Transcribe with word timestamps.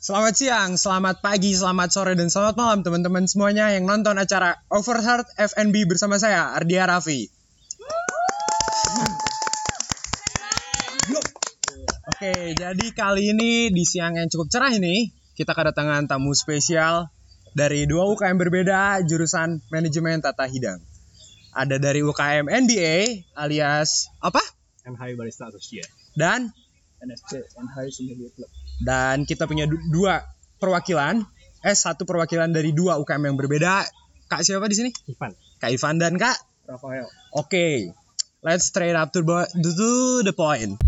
Selamat 0.00 0.32
siang, 0.32 0.80
selamat 0.80 1.20
pagi, 1.20 1.52
selamat 1.52 1.92
sore, 1.92 2.16
dan 2.16 2.32
selamat 2.32 2.56
malam 2.56 2.80
teman-teman 2.80 3.28
semuanya 3.28 3.68
yang 3.68 3.84
nonton 3.84 4.16
acara 4.16 4.56
Overheard 4.72 5.28
FNB 5.36 5.84
bersama 5.84 6.16
saya, 6.16 6.56
Ardia 6.56 6.88
Raffi. 6.88 7.28
Oke, 12.16 12.32
jadi 12.56 12.86
kali 12.96 13.36
ini 13.36 13.68
di 13.68 13.84
siang 13.84 14.16
yang 14.16 14.32
cukup 14.32 14.48
cerah 14.48 14.72
ini, 14.72 15.12
kita 15.36 15.52
kedatangan 15.52 16.08
tamu 16.08 16.32
spesial 16.32 17.12
dari 17.52 17.84
dua 17.84 18.08
UKM 18.08 18.40
berbeda 18.40 19.04
jurusan 19.04 19.60
manajemen 19.68 20.24
tata 20.24 20.48
hidang. 20.48 20.80
Ada 21.52 21.76
dari 21.76 22.00
UKM 22.00 22.48
NBA 22.48 23.28
alias 23.36 24.08
apa? 24.24 24.40
NHI 24.80 25.12
Barista 25.20 25.52
Associate. 25.52 25.92
Dan 26.16 26.48
NSC 27.04 27.52
NHI 27.52 27.88
Sommelier 27.92 28.32
Club. 28.32 28.59
Dan 28.80 29.28
kita 29.28 29.44
punya 29.44 29.68
du- 29.68 29.80
dua 29.92 30.24
perwakilan. 30.56 31.24
Eh 31.60 31.76
satu 31.76 32.08
perwakilan 32.08 32.48
dari 32.48 32.72
dua 32.72 32.96
UKM 32.96 33.32
yang 33.32 33.36
berbeda. 33.36 33.84
Kak 34.30 34.40
siapa 34.46 34.64
di 34.70 34.76
sini? 34.76 34.90
Ivan. 35.10 35.36
kak 35.60 35.70
Ivan 35.76 36.00
dan 36.00 36.16
kak? 36.16 36.36
Rafael. 36.64 37.04
oke. 37.36 37.92
Let's 38.40 38.72
straight 38.72 38.96
up 38.96 39.12
to 39.12 39.20
to 39.20 40.24
the 40.24 40.32
point. 40.32 40.80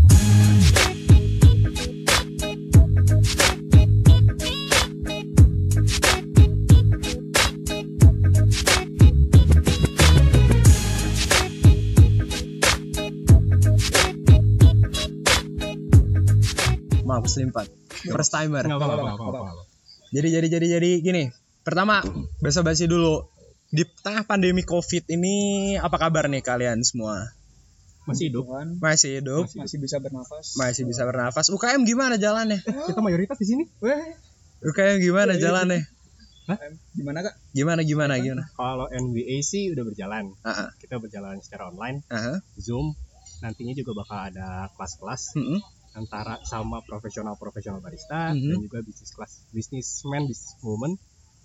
Maaf 17.05 17.29
selimpat 17.29 17.82
first 18.13 18.31
timer 18.33 18.63
Enggak 18.67 18.79
apa-apa, 18.79 19.09
enggak 19.15 19.31
apa-apa. 19.31 19.63
Jadi 20.13 20.27
jadi 20.29 20.47
jadi 20.47 20.67
jadi 20.77 20.91
gini. 21.01 21.23
Pertama, 21.65 22.05
basa-basi 22.43 22.85
dulu. 22.85 23.25
Di 23.73 23.81
tengah 24.05 24.21
pandemi 24.29 24.61
Covid 24.61 25.09
ini 25.09 25.73
apa 25.81 25.97
kabar 25.97 26.29
nih 26.29 26.45
kalian 26.45 26.85
semua? 26.85 27.33
Masih 28.05 28.29
hidup. 28.29 28.45
Masih 28.77 29.23
hidup? 29.23 29.49
masih 29.57 29.81
bisa 29.81 29.97
bernafas. 29.97 30.53
Masih 30.59 30.83
bisa 30.85 31.01
bernafas? 31.07 31.49
UKM 31.49 31.81
gimana 31.87 32.21
jalannya? 32.21 32.61
Kita 32.87 33.01
mayoritas 33.01 33.39
di 33.41 33.47
sini. 33.47 33.63
Weh, 33.81 34.13
UKM 34.61 35.01
gimana 35.01 35.33
jalannya? 35.39 35.81
em, 36.51 36.75
gimana 36.93 37.23
kak? 37.23 37.33
Gimana 37.55 37.81
gimana 37.87 38.13
gimana? 38.19 38.43
Kalau 38.53 38.91
NBA 38.91 39.41
sih 39.41 39.71
udah 39.71 39.83
berjalan. 39.87 40.35
Ah, 40.43 40.67
ah, 40.67 40.69
Kita 40.77 40.99
berjalan 40.99 41.39
secara 41.39 41.71
online, 41.71 42.03
ah, 42.11 42.43
Zoom. 42.59 42.91
Nantinya 43.39 43.73
juga 43.73 44.03
bakal 44.03 44.29
ada 44.29 44.67
kelas-kelas 44.75 45.39
mm-mm. 45.39 45.59
Antara 45.93 46.41
sama 46.43 46.81
profesional-profesional 46.81 47.79
barista 47.79 48.33
Mhm. 48.33 48.49
dan 48.49 48.57
juga 48.59 48.79
bisnis 48.81 49.13
kelas 49.13 49.31
businessman, 49.49 50.25
businesswoman. 50.25 50.97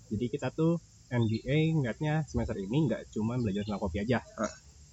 Jadi 0.09 0.25
kita 0.27 0.49
tuh 0.49 0.81
NBA 1.07 1.73
ngeliatnya 1.73 2.25
semester 2.25 2.57
ini 2.57 2.85
nggak 2.85 3.13
cuma 3.13 3.37
belajar 3.37 3.65
tentang 3.65 3.81
kopi 3.81 4.01
aja, 4.01 4.21
Ah. 4.37 4.49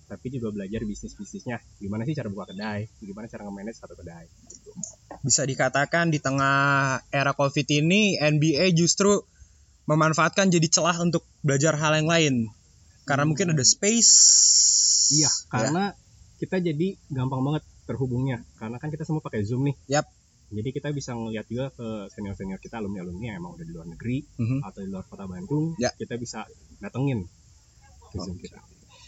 tapi 0.07 0.29
juga 0.29 0.49
belajar 0.49 0.81
bisnis-bisnisnya. 0.81 1.61
Gimana 1.77 2.05
sih 2.05 2.13
cara 2.13 2.29
buka 2.29 2.53
kedai, 2.53 2.89
gimana 3.01 3.27
cara 3.27 3.45
nge-manage 3.45 3.77
satu 3.77 3.97
kedai. 3.97 4.25
Gitu. 4.49 4.71
Bisa 5.21 5.43
dikatakan 5.43 6.09
di 6.09 6.21
tengah 6.21 7.01
era 7.09 7.33
Covid 7.33 7.69
ini 7.69 8.17
NBA 8.17 8.73
justru 8.73 9.25
memanfaatkan 9.85 10.49
jadi 10.49 10.69
celah 10.69 11.01
untuk 11.01 11.25
belajar 11.41 11.77
hal 11.77 11.97
yang 11.97 12.09
lain. 12.09 12.35
Karena 13.05 13.25
mungkin 13.25 13.55
ada 13.55 13.63
space. 13.63 14.13
Iya, 15.15 15.31
Ya. 15.31 15.31
karena 15.49 15.85
kita 16.37 16.59
jadi 16.59 16.99
gampang 17.09 17.41
banget 17.41 17.63
terhubungnya. 17.87 18.43
Karena 18.59 18.77
kan 18.77 18.91
kita 18.91 19.07
semua 19.07 19.23
pakai 19.23 19.47
Zoom 19.47 19.65
nih. 19.71 19.77
Yap. 19.89 20.07
Jadi 20.47 20.69
kita 20.71 20.95
bisa 20.95 21.11
ngeliat 21.11 21.47
juga 21.51 21.75
ke 21.75 22.07
senior-senior 22.11 22.59
kita, 22.59 22.79
alumni-alumni 22.79 23.35
yang 23.35 23.39
emang 23.43 23.59
udah 23.59 23.67
di 23.67 23.73
luar 23.75 23.87
negeri 23.87 24.23
Mhm. 24.39 24.59
atau 24.63 24.81
di 24.83 24.89
luar 24.91 25.05
kota 25.07 25.27
Bandung. 25.27 25.75
Ya. 25.79 25.91
Kita 25.91 26.15
bisa 26.15 26.47
datengin 26.79 27.27
ke 28.11 28.17
Zoom 28.19 28.39
kita. 28.39 28.59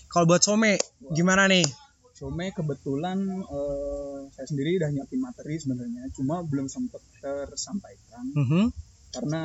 Kalau 0.09 0.25
buat 0.27 0.43
Some, 0.43 0.79
gimana 1.13 1.47
nih? 1.47 1.63
Some 2.17 2.43
kebetulan 2.51 3.23
eh, 3.47 4.19
saya 4.35 4.47
sendiri 4.51 4.83
udah 4.83 4.91
nyiapin 4.91 5.23
materi 5.23 5.55
sebenarnya, 5.55 6.11
cuma 6.11 6.43
belum 6.43 6.67
sempat 6.67 6.99
tersampaikan 7.23 8.25
Mhm. 8.35 8.65
karena 9.15 9.43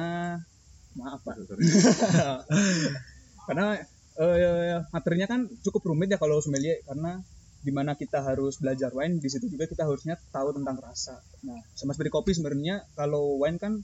maaf 0.97 1.21
pak. 1.21 1.35
karena 3.49 3.77
eh, 4.13 4.77
materinya 4.89 5.27
kan 5.29 5.41
cukup 5.61 5.81
rumit 5.89 6.09
ya 6.09 6.17
kalau 6.17 6.37
sommelier 6.37 6.81
karena 6.85 7.21
di 7.63 7.71
mana 7.71 7.95
kita 7.95 8.19
harus 8.19 8.59
belajar 8.59 8.91
wine 8.91 9.23
di 9.23 9.29
situ 9.31 9.47
juga 9.47 9.65
kita 9.65 9.87
harusnya 9.87 10.19
tahu 10.35 10.51
tentang 10.51 10.77
rasa. 10.83 11.23
Nah, 11.47 11.63
sama 11.73 11.95
seperti 11.95 12.11
kopi 12.11 12.31
sebenarnya 12.35 12.83
kalau 12.93 13.39
wine 13.39 13.55
kan 13.55 13.79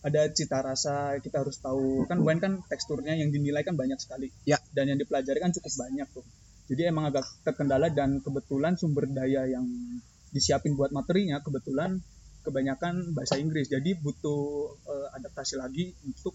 ada 0.00 0.32
cita 0.32 0.64
rasa 0.64 1.20
kita 1.20 1.44
harus 1.44 1.60
tahu 1.60 2.08
kan 2.08 2.24
wine 2.24 2.40
kan 2.40 2.52
teksturnya 2.64 3.20
yang 3.20 3.28
dinilai 3.28 3.60
kan 3.60 3.76
banyak 3.76 4.00
sekali 4.00 4.32
Ya. 4.48 4.56
dan 4.72 4.88
yang 4.88 4.96
dipelajari 4.96 5.44
kan 5.44 5.52
cukup 5.52 5.72
banyak 5.76 6.08
tuh 6.16 6.24
jadi 6.72 6.88
emang 6.88 7.12
agak 7.12 7.26
terkendala 7.44 7.92
dan 7.92 8.24
kebetulan 8.24 8.80
sumber 8.80 9.04
daya 9.12 9.44
yang 9.44 9.68
disiapin 10.32 10.72
buat 10.72 10.88
materinya 10.94 11.44
kebetulan 11.44 12.00
kebanyakan 12.40 13.12
bahasa 13.12 13.36
Inggris 13.36 13.68
jadi 13.68 13.92
butuh 14.00 14.72
eh, 14.88 15.08
adaptasi 15.20 15.60
lagi 15.60 15.92
untuk 16.08 16.32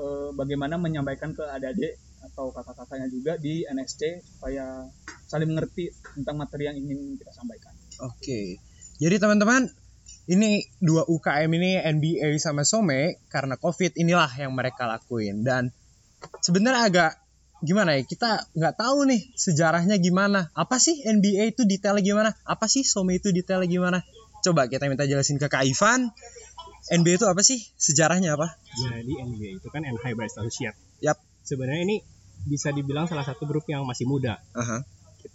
eh, 0.00 0.30
bagaimana 0.32 0.80
menyampaikan 0.80 1.36
ke 1.36 1.44
adik-adik 1.44 2.00
atau 2.32 2.48
kakak-kakaknya 2.48 3.12
juga 3.12 3.32
di 3.36 3.68
NSC 3.68 4.24
supaya 4.24 4.88
saling 5.26 5.50
mengerti 5.50 5.90
tentang 6.14 6.38
materi 6.38 6.70
yang 6.70 6.76
ingin 6.78 7.18
kita 7.18 7.34
sampaikan 7.34 7.74
Oke. 7.96 8.60
Jadi 9.00 9.16
teman-teman, 9.16 9.72
ini 10.28 10.68
dua 10.82 11.06
UKM 11.06 11.48
ini 11.48 11.80
NBA 11.80 12.36
sama 12.42 12.66
Some 12.66 13.16
karena 13.30 13.56
Covid 13.56 13.94
inilah 13.96 14.28
yang 14.36 14.52
mereka 14.52 14.84
lakuin 14.90 15.46
dan 15.46 15.70
sebenarnya 16.42 16.82
agak 16.90 17.12
gimana 17.64 17.96
ya 17.96 18.02
kita 18.04 18.52
nggak 18.52 18.74
tahu 18.76 19.08
nih 19.08 19.32
sejarahnya 19.32 19.96
gimana 19.96 20.52
apa 20.52 20.76
sih 20.76 21.00
NBA 21.00 21.56
itu 21.56 21.64
detailnya 21.64 22.04
gimana 22.04 22.30
apa 22.44 22.66
sih 22.68 22.84
Some 22.84 23.14
itu 23.16 23.32
detailnya 23.32 23.70
gimana 23.70 23.98
coba 24.44 24.68
kita 24.68 24.90
minta 24.90 25.08
jelasin 25.08 25.40
ke 25.40 25.48
Kak 25.48 25.64
Ivan 25.64 26.12
NBA 26.92 27.22
itu 27.22 27.26
apa 27.26 27.42
sih 27.42 27.58
sejarahnya 27.78 28.36
apa 28.36 28.60
Jadi 28.76 29.12
NBA 29.18 29.58
itu 29.58 29.68
kan 29.72 29.82
Barista 30.14 30.42
Associate. 30.42 30.76
Yap. 31.02 31.18
Sebenarnya 31.42 31.82
ini 31.82 31.96
bisa 32.46 32.70
dibilang 32.70 33.10
salah 33.10 33.26
satu 33.26 33.42
grup 33.42 33.66
yang 33.66 33.82
masih 33.82 34.06
muda. 34.06 34.38
Aha. 34.54 34.86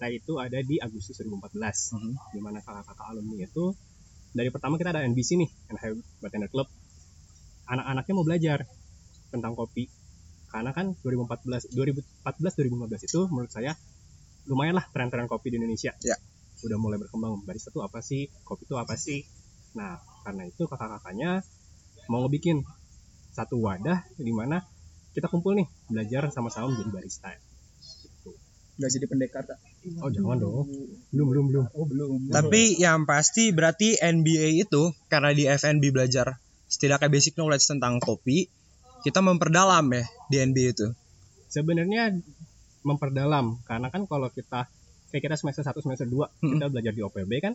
Kita 0.02 0.18
itu 0.18 0.34
ada 0.42 0.58
di 0.66 0.82
Agustus 0.82 1.14
2014. 1.22 1.94
Mhm. 1.94 2.34
di 2.34 2.42
mana 2.42 2.58
kakak-kakak 2.58 3.06
alumni 3.06 3.46
itu 3.46 3.70
dari 4.34 4.50
pertama 4.50 4.82
kita 4.82 4.98
ada 4.98 5.06
NBC 5.06 5.38
nih 5.38 5.46
NHI 5.70 5.94
Bartender 6.18 6.50
Club 6.50 6.66
anak-anaknya 7.70 8.14
mau 8.18 8.26
belajar 8.26 8.66
tentang 9.30 9.54
kopi 9.54 9.94
karena 10.50 10.74
kan 10.74 10.98
2014 11.06 11.70
2014 11.78 12.34
2015 12.34 12.98
itu 13.14 13.20
menurut 13.30 13.54
saya 13.54 13.78
lumayan 14.50 14.82
lah 14.82 14.90
tren-tren 14.90 15.30
kopi 15.30 15.54
di 15.54 15.62
Indonesia 15.62 15.94
Ya. 16.02 16.18
udah 16.66 16.82
mulai 16.82 16.98
berkembang 16.98 17.46
barista 17.46 17.70
tuh 17.70 17.86
apa 17.86 18.02
sih 18.02 18.26
kopi 18.42 18.66
itu 18.66 18.74
apa 18.82 18.98
sih 18.98 19.22
nah 19.78 20.02
karena 20.26 20.50
itu 20.50 20.66
kakak-kakaknya 20.66 21.46
mau 22.10 22.26
ngebikin 22.26 22.66
satu 23.38 23.62
wadah 23.62 24.02
di 24.18 24.34
mana 24.34 24.66
kita 25.14 25.30
kumpul 25.30 25.54
nih 25.54 25.70
belajar 25.94 26.34
sama-sama 26.34 26.74
menjadi 26.74 26.90
barista. 26.90 27.51
Nggak 28.80 28.90
jadi 28.92 29.06
pendekar 29.08 29.44
kak. 29.46 29.60
Oh 30.00 30.10
jangan 30.10 30.38
dong. 30.40 30.68
Belum 31.12 31.28
belum 31.32 31.46
belum. 31.52 31.66
Oh 31.76 31.86
belum. 31.86 32.32
Tapi 32.32 32.78
yang 32.80 33.04
pasti 33.04 33.52
berarti 33.52 34.00
NBA 34.00 34.64
itu 34.64 34.92
karena 35.08 35.34
di 35.36 35.46
FNB 35.46 35.84
belajar 35.92 36.40
setidaknya 36.72 37.12
basic 37.12 37.36
knowledge 37.36 37.68
tentang 37.68 38.00
kopi 38.00 38.48
kita 39.02 39.20
memperdalam 39.20 39.86
ya 39.92 40.06
di 40.30 40.36
NBA 40.40 40.68
itu. 40.72 40.88
Sebenarnya 41.50 42.16
memperdalam 42.82 43.62
karena 43.68 43.88
kan 43.94 44.08
kalau 44.10 44.32
kita 44.32 44.66
kayak 45.12 45.22
kita 45.28 45.36
semester 45.38 45.62
1 45.62 45.76
semester 45.84 46.08
2 46.08 46.16
Mm-mm. 46.16 46.52
kita 46.58 46.66
belajar 46.72 46.94
di 46.96 47.02
OPB 47.04 47.32
kan 47.44 47.54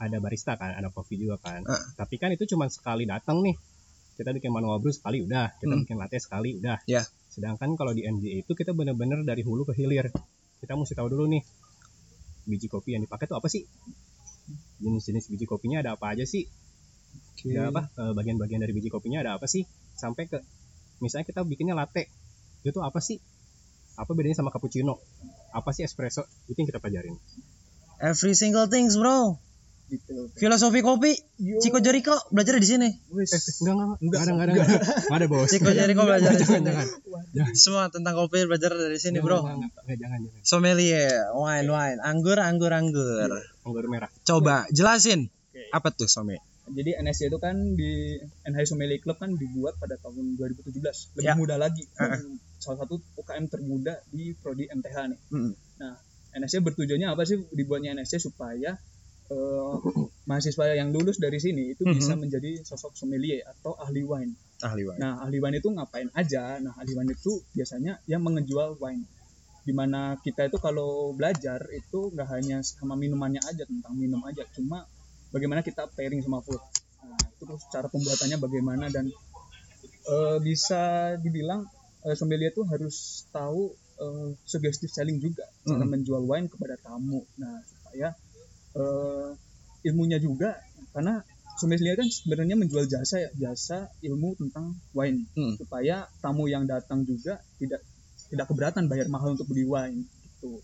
ada 0.00 0.16
barista 0.18 0.58
kan 0.58 0.74
ada 0.74 0.90
kopi 0.90 1.14
juga 1.20 1.38
kan. 1.38 1.62
Ah. 1.68 1.78
tapi 1.94 2.18
kan 2.18 2.32
itu 2.34 2.48
cuma 2.50 2.66
sekali 2.66 3.06
datang 3.06 3.44
nih. 3.44 3.54
Kita 4.14 4.30
bikin 4.30 4.50
manual 4.54 4.78
brew 4.78 4.94
sekali 4.94 5.26
udah 5.26 5.58
kita 5.58 5.74
Mm. 5.74 5.80
bikin 5.86 5.98
latte 5.98 6.18
sekali 6.18 6.58
udah. 6.58 6.78
Ya. 6.86 7.02
sedangkan 7.34 7.74
kalau 7.74 7.90
di 7.90 8.06
NBA 8.06 8.46
itu 8.46 8.54
kita 8.54 8.70
bener-bener 8.70 9.26
dari 9.26 9.42
hulu 9.42 9.66
ke 9.66 9.74
hilir 9.74 10.06
kita 10.64 10.74
mesti 10.74 10.96
tahu 10.96 11.12
dulu 11.12 11.28
nih 11.28 11.44
biji 12.48 12.68
kopi 12.68 12.96
yang 12.96 13.02
dipakai 13.04 13.28
tuh 13.28 13.36
apa 13.36 13.48
sih? 13.52 13.64
Jenis-jenis 14.80 15.28
biji 15.32 15.44
kopinya 15.48 15.80
ada 15.80 15.96
apa 15.96 16.12
aja 16.12 16.24
sih? 16.24 16.48
Ada 17.44 17.72
apa? 17.72 17.82
Eh, 17.92 18.12
bagian-bagian 18.16 18.60
dari 18.60 18.72
biji 18.72 18.88
kopinya 18.88 19.20
ada 19.20 19.36
apa 19.36 19.44
sih? 19.44 19.64
Sampai 19.96 20.28
ke 20.28 20.40
misalnya 21.04 21.28
kita 21.28 21.44
bikinnya 21.44 21.76
latte 21.76 22.08
itu 22.64 22.80
apa 22.80 23.00
sih? 23.04 23.20
Apa 24.00 24.10
bedanya 24.16 24.40
sama 24.40 24.50
cappuccino? 24.50 24.98
Apa 25.52 25.70
sih 25.70 25.86
espresso? 25.86 26.26
Itu 26.50 26.58
yang 26.58 26.68
kita 26.68 26.80
pelajarin. 26.82 27.14
Every 28.02 28.34
single 28.34 28.66
things 28.66 28.98
bro 28.98 29.38
gitu. 29.86 30.32
Filosofi 30.34 30.80
kopi 30.80 31.12
Yo. 31.36 31.58
Ciko 31.58 31.78
Jericho 31.78 32.14
belajar 32.30 32.56
di 32.56 32.64
sini. 32.64 32.88
Eh 32.88 33.26
enggak 33.60 33.74
enggak 33.74 33.74
enggak 33.74 33.98
Enggak, 34.00 34.20
ada 34.20 34.30
enggak. 34.30 34.44
ada 34.44 34.52
enggak. 34.52 34.68
Ada 34.68 34.78
Enggak 34.98 35.16
ada 35.16 35.26
bos. 35.28 35.48
Ciko 35.48 35.70
Jericho 35.70 36.02
belajar 36.02 36.30
di 36.30 36.38
jangan 36.38 36.54
sini. 36.54 36.70
jangan. 37.30 37.54
Semua 37.54 37.84
tentang 37.88 38.14
kopi 38.14 38.38
belajar 38.44 38.70
dari 38.70 38.96
sini 38.96 39.18
Jangan, 39.18 39.26
bro. 39.26 39.38
enggak, 39.40 39.70
enggak, 39.78 39.98
jangan 39.98 40.18
jangan. 40.20 40.42
Sommelier 40.42 41.08
wine 41.32 41.68
wine. 41.68 41.98
Anggur 42.00 42.38
anggur 42.38 42.70
anggur. 42.70 43.30
Anggur 43.60 43.84
merah. 43.86 44.10
Coba 44.22 44.64
jelasin. 44.70 45.28
Apa 45.70 45.90
tuh 45.90 46.06
somme 46.06 46.38
Jadi 46.64 46.96
NSC 46.96 47.28
itu 47.28 47.36
kan 47.36 47.76
di 47.76 48.16
NHI 48.42 48.64
Sommelier 48.64 48.96
Club 48.96 49.20
kan 49.20 49.36
dibuat 49.36 49.76
pada 49.76 49.94
tahun 49.94 50.32
2017, 50.32 50.72
lebih 51.12 51.20
Ya. 51.20 51.36
muda 51.36 51.54
lagi. 51.54 51.84
Heeh. 51.92 52.40
Salah 52.56 52.80
satu 52.80 53.04
UKM 53.14 53.46
termuda 53.46 54.00
di 54.08 54.32
prodi 54.32 54.64
MTH 54.64 54.96
nih. 55.06 55.18
Mm-mm. 55.28 55.52
Nah, 55.76 55.92
NSC 56.32 56.58
bertujuannya 56.58 57.04
apa 57.06 57.20
sih 57.22 57.36
dibuatnya 57.52 57.92
NSC 57.92 58.16
supaya 58.18 58.80
eh, 59.24 59.74
mahasiswa 60.24 60.74
yang 60.74 60.92
lulus 60.92 61.16
dari 61.16 61.36
sini 61.36 61.72
itu 61.72 61.84
Mhm. 61.84 61.94
bisa 61.94 62.12
menjadi 62.14 62.50
sosok 62.62 62.92
sommelier 62.94 63.40
atau 63.46 63.72
ahli 63.76 64.02
wine. 64.02 64.34
ahli 64.60 64.82
wine 64.82 64.96
Nah, 64.96 65.20
ahli 65.20 65.38
wine 65.38 65.58
itu 65.58 65.68
ngapain 65.68 66.08
aja? 66.12 66.56
Nah, 66.58 66.72
ahli 66.74 66.92
wine 66.92 67.12
itu 67.12 67.32
biasanya 67.52 68.00
yang 68.04 68.20
mengejual 68.20 68.76
wine. 68.78 69.04
Di 69.64 69.72
mana 69.72 70.16
kita 70.18 70.44
itu 70.44 70.56
kalau 70.56 71.12
belajar 71.12 71.60
itu 71.72 72.12
nggak 72.12 72.28
hanya 72.30 72.60
sama 72.60 72.94
minumannya 72.94 73.40
aja 73.40 73.64
tentang 73.64 73.96
minum 73.96 74.20
aja, 74.24 74.44
cuma 74.52 74.84
bagaimana 75.28 75.60
kita 75.60 75.88
pairing 75.90 76.20
sama 76.20 76.40
food. 76.40 76.60
Nah, 77.02 77.16
terus 77.36 77.64
cara 77.68 77.88
pembuatannya 77.88 78.36
bagaimana 78.38 78.88
dan 78.88 79.08
eh, 80.04 80.38
bisa 80.40 80.82
dibilang 81.16 81.64
eh, 82.04 82.12
sommelier 82.12 82.52
itu 82.52 82.60
harus 82.64 83.24
tahu 83.30 83.72
eh, 83.94 84.28
suggestive 84.44 84.92
selling 84.92 85.16
juga 85.18 85.44
cara 85.62 85.80
Mm. 85.80 85.90
menjual 85.90 86.22
wine 86.24 86.48
kepada 86.48 86.76
tamu. 86.76 87.24
Nah, 87.36 87.56
supaya 87.64 88.12
eh, 88.74 89.28
ilmunya 89.84 90.18
juga 90.18 90.58
karena 90.90 91.20
sommelier 91.54 91.94
kan 91.94 92.06
sebenarnya 92.06 92.56
menjual 92.56 92.84
jasa 92.84 93.20
ya, 93.20 93.30
jasa 93.40 93.86
ilmu 94.00 94.34
tentang 94.34 94.74
wine 94.90 95.26
Mm. 95.32 95.54
supaya 95.56 96.06
tamu 96.18 96.46
yang 96.46 96.66
datang 96.66 97.02
juga 97.02 97.38
tidak 97.56 97.80
tidak 98.26 98.46
keberatan 98.48 98.86
bayar 98.86 99.06
mahal 99.06 99.34
untuk 99.34 99.46
beli 99.46 99.62
wine 99.62 100.02
gitu. 100.02 100.58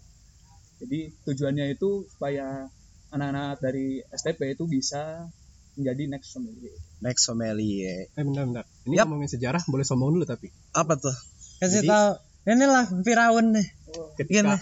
Jadi 0.81 0.99
tujuannya 1.23 1.71
itu 1.71 2.09
supaya 2.09 2.67
anak-anak 3.11 3.61
dari 3.61 4.01
STP 4.09 4.55
itu 4.55 4.65
bisa 4.65 5.29
menjadi 5.77 6.03
next 6.09 6.33
sommelier. 6.33 6.75
next 7.01 7.23
sommelier 7.23 8.11
Eh 8.11 8.25
bentar 8.25 8.45
bentar. 8.45 8.65
Ini 8.85 8.97
Yap. 8.97 9.07
ngomongin 9.07 9.31
sejarah 9.31 9.62
boleh 9.65 9.85
sombong 9.85 10.11
dulu 10.11 10.25
tapi 10.25 10.51
apa 10.73 10.97
tuh 10.97 11.15
kasih 11.59 11.85
tahu 11.85 12.11
inilah 12.47 12.89
Firaun 13.01 13.53
nih 13.53 13.67
ketika 14.17 14.43
Gimana? 14.43 14.59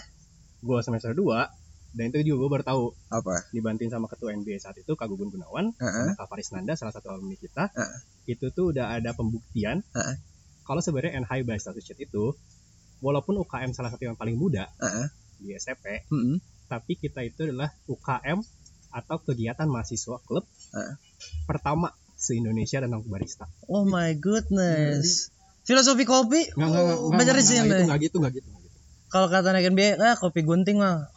gue 0.59 0.79
semester 0.83 1.11
2 1.15 1.25
dan 1.89 2.13
itu 2.13 2.21
juga 2.21 2.45
gue 2.45 2.49
baru 2.53 2.63
tahu 2.65 2.83
apa 3.09 3.49
dibantuin 3.49 3.89
sama 3.89 4.05
ketua 4.05 4.29
NBA 4.31 4.61
saat 4.61 4.77
itu 4.77 4.93
Kak 4.93 5.09
Gugun 5.09 5.33
Gunawan 5.33 5.73
Heeh. 5.73 5.93
sama 6.05 6.13
Kak 6.13 6.27
Faris 6.29 6.53
Nanda 6.53 6.77
salah 6.77 6.93
satu 6.93 7.09
alumni 7.09 7.33
kita 7.33 7.73
Heeh. 7.73 7.97
itu 8.29 8.45
tuh 8.53 8.69
udah 8.69 8.93
ada 8.93 9.17
pembuktian 9.17 9.81
Heeh. 9.93 10.15
kalau 10.61 10.79
sebenarnya 10.79 11.17
NHI 11.25 11.41
by 11.43 11.57
Associate 11.57 11.97
itu 11.97 12.37
walaupun 13.01 13.41
UKM 13.41 13.73
salah 13.73 13.89
satu 13.89 14.05
yang 14.05 14.13
paling 14.13 14.37
muda 14.37 14.69
Heeh. 14.77 15.07
di 15.41 15.57
STP 15.57 16.05
Mm-mm. 16.13 16.37
tapi 16.69 16.93
kita 16.93 17.25
itu 17.25 17.49
adalah 17.49 17.73
UKM 17.89 18.37
atau 18.89 19.17
kegiatan 19.21 19.65
mahasiswa 19.65 20.21
klub 20.21 20.45
Heeh. 20.73 20.93
pertama 21.49 21.89
se 22.19 22.35
Indonesia 22.35 22.83
tentang 22.83 23.01
barista. 23.07 23.47
oh 23.65 23.87
my 23.87 24.11
goodness 24.19 25.31
filosofi 25.65 26.03
kopi 26.03 26.51
Nggak, 26.53 26.67
nggak, 26.69 26.83
nggak, 26.85 26.97
oh, 26.99 27.09
nggak, 27.09 27.17
nggak, 27.17 27.25
nggak 27.25 27.65
gitu, 27.65 27.85
nggak 27.89 27.99
gitu, 28.03 28.17
nggak 28.19 28.31
gitu, 28.35 28.47
nggak 28.51 28.61
gitu. 28.67 28.77
kalau 29.09 29.27
kata 29.31 29.47
anak 29.55 29.63
NBA 29.71 29.97
ah 29.97 30.15
kopi 30.19 30.41
gunting 30.43 30.77
mah 30.77 31.07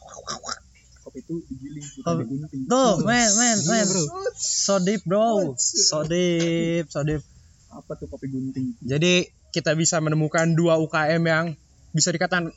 Kopi 1.13 1.21
itu 1.21 1.35
digiling 1.45 1.87
bukan 2.01 2.15
digunting. 2.25 2.61
tuh 2.65 2.93
men 3.05 3.31
men 3.37 3.59
men 3.69 3.85
bro. 3.85 4.03
so 4.33 4.81
deep 4.81 5.03
bro 5.05 5.53
so 5.61 6.01
deep 6.09 6.89
so 6.89 7.05
deep 7.05 7.21
Apa 7.69 7.97
tuh 7.97 8.05
kopi 8.05 8.29
gunting? 8.29 8.77
Jadi 8.81 9.29
kita 9.49 9.73
bisa 9.73 9.97
menemukan 10.01 10.53
dua 10.53 10.77
UKM 10.77 11.21
yang 11.25 11.47
bisa 11.93 12.13
dikatakan 12.13 12.53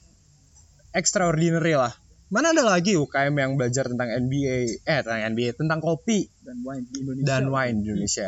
extraordinary 0.91 1.75
lah. 1.75 1.95
Mana 2.27 2.51
ada 2.51 2.67
lagi 2.67 2.99
UKM 2.99 3.31
yang 3.31 3.55
belajar 3.55 3.87
tentang 3.87 4.11
NBA, 4.11 4.83
eh 4.83 4.99
tentang 5.03 5.23
NBA, 5.31 5.55
tentang 5.55 5.79
kopi 5.79 6.27
dan 6.43 6.59
wine 6.63 6.83
di 6.83 6.99
Indonesia. 6.99 7.27
dan 7.27 7.43
wine 7.47 7.77
di 7.79 7.87
Indonesia. 7.95 8.27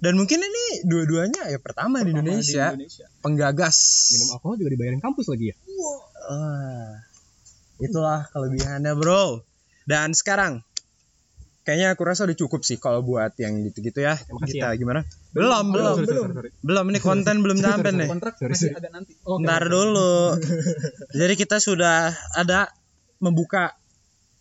Dan 0.00 0.12
mungkin 0.16 0.40
ini 0.40 0.64
dua-duanya 0.82 1.46
ya 1.46 1.58
pertama, 1.60 2.00
di 2.00 2.10
Pertama 2.10 2.26
Indonesia, 2.26 2.72
Di 2.72 2.74
Indonesia. 2.74 3.06
penggagas. 3.20 3.76
Minum 4.10 4.28
alkohol 4.34 4.56
juga 4.56 4.70
dibayarin 4.72 4.98
kampus 4.98 5.26
lagi 5.28 5.52
ya. 5.52 5.56
Wah, 5.78 7.06
itulah 7.80 8.28
kelebihannya 8.30 8.92
bro. 8.94 9.42
Dan 9.84 10.12
sekarang, 10.12 10.62
kayaknya 11.64 11.92
aku 11.92 12.02
rasa 12.06 12.24
udah 12.28 12.36
cukup 12.38 12.62
sih 12.62 12.78
kalau 12.78 13.02
buat 13.02 13.34
yang 13.36 13.64
gitu-gitu 13.66 14.04
ya. 14.04 14.14
Makasih 14.30 14.60
Kita 14.60 14.68
ya. 14.72 14.78
gimana? 14.78 15.00
Belum, 15.34 15.70
belum, 15.70 15.96
Sorry, 15.98 16.06
sorry, 16.06 16.14
belum. 16.14 16.24
sorry, 16.30 16.36
sorry. 16.36 16.50
belum. 16.62 16.84
Ini 16.90 16.98
konten 17.00 17.36
belum 17.42 17.58
sampai 17.58 17.90
nih. 17.94 18.08
Kontrak 18.10 18.34
Sorry, 18.38 18.52
masih 18.54 18.68
sorry. 18.70 18.80
ada 18.82 18.88
nanti. 18.92 19.12
Ntar 19.22 19.62
dulu. 19.66 20.14
Jadi 21.20 21.34
kita 21.34 21.56
sudah 21.58 22.10
ada 22.34 22.70
membuka 23.20 23.74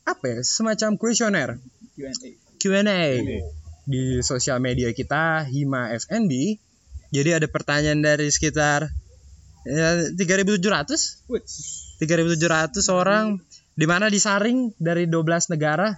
apa 0.08 0.26
ya 0.26 0.40
semacam 0.42 0.98
kuesioner 0.98 1.50
Q&A. 1.94 2.10
Q&A 2.58 2.82
Q&A. 2.82 3.02
di 3.86 4.04
sosial 4.26 4.58
media 4.58 4.90
kita 4.90 5.46
Hima 5.46 5.94
FNB. 5.94 6.32
Jadi 7.10 7.30
ada 7.34 7.46
pertanyaan 7.50 8.02
dari 8.02 8.30
sekitar 8.30 8.90
ya, 9.66 9.90
3.700 10.14 11.30
Wih, 11.30 11.42
3.700 12.00 12.72
orang 12.90 13.38
di 13.76 13.86
mana 13.86 14.08
disaring 14.08 14.72
dari 14.76 15.06
12 15.06 15.54
negara. 15.54 15.96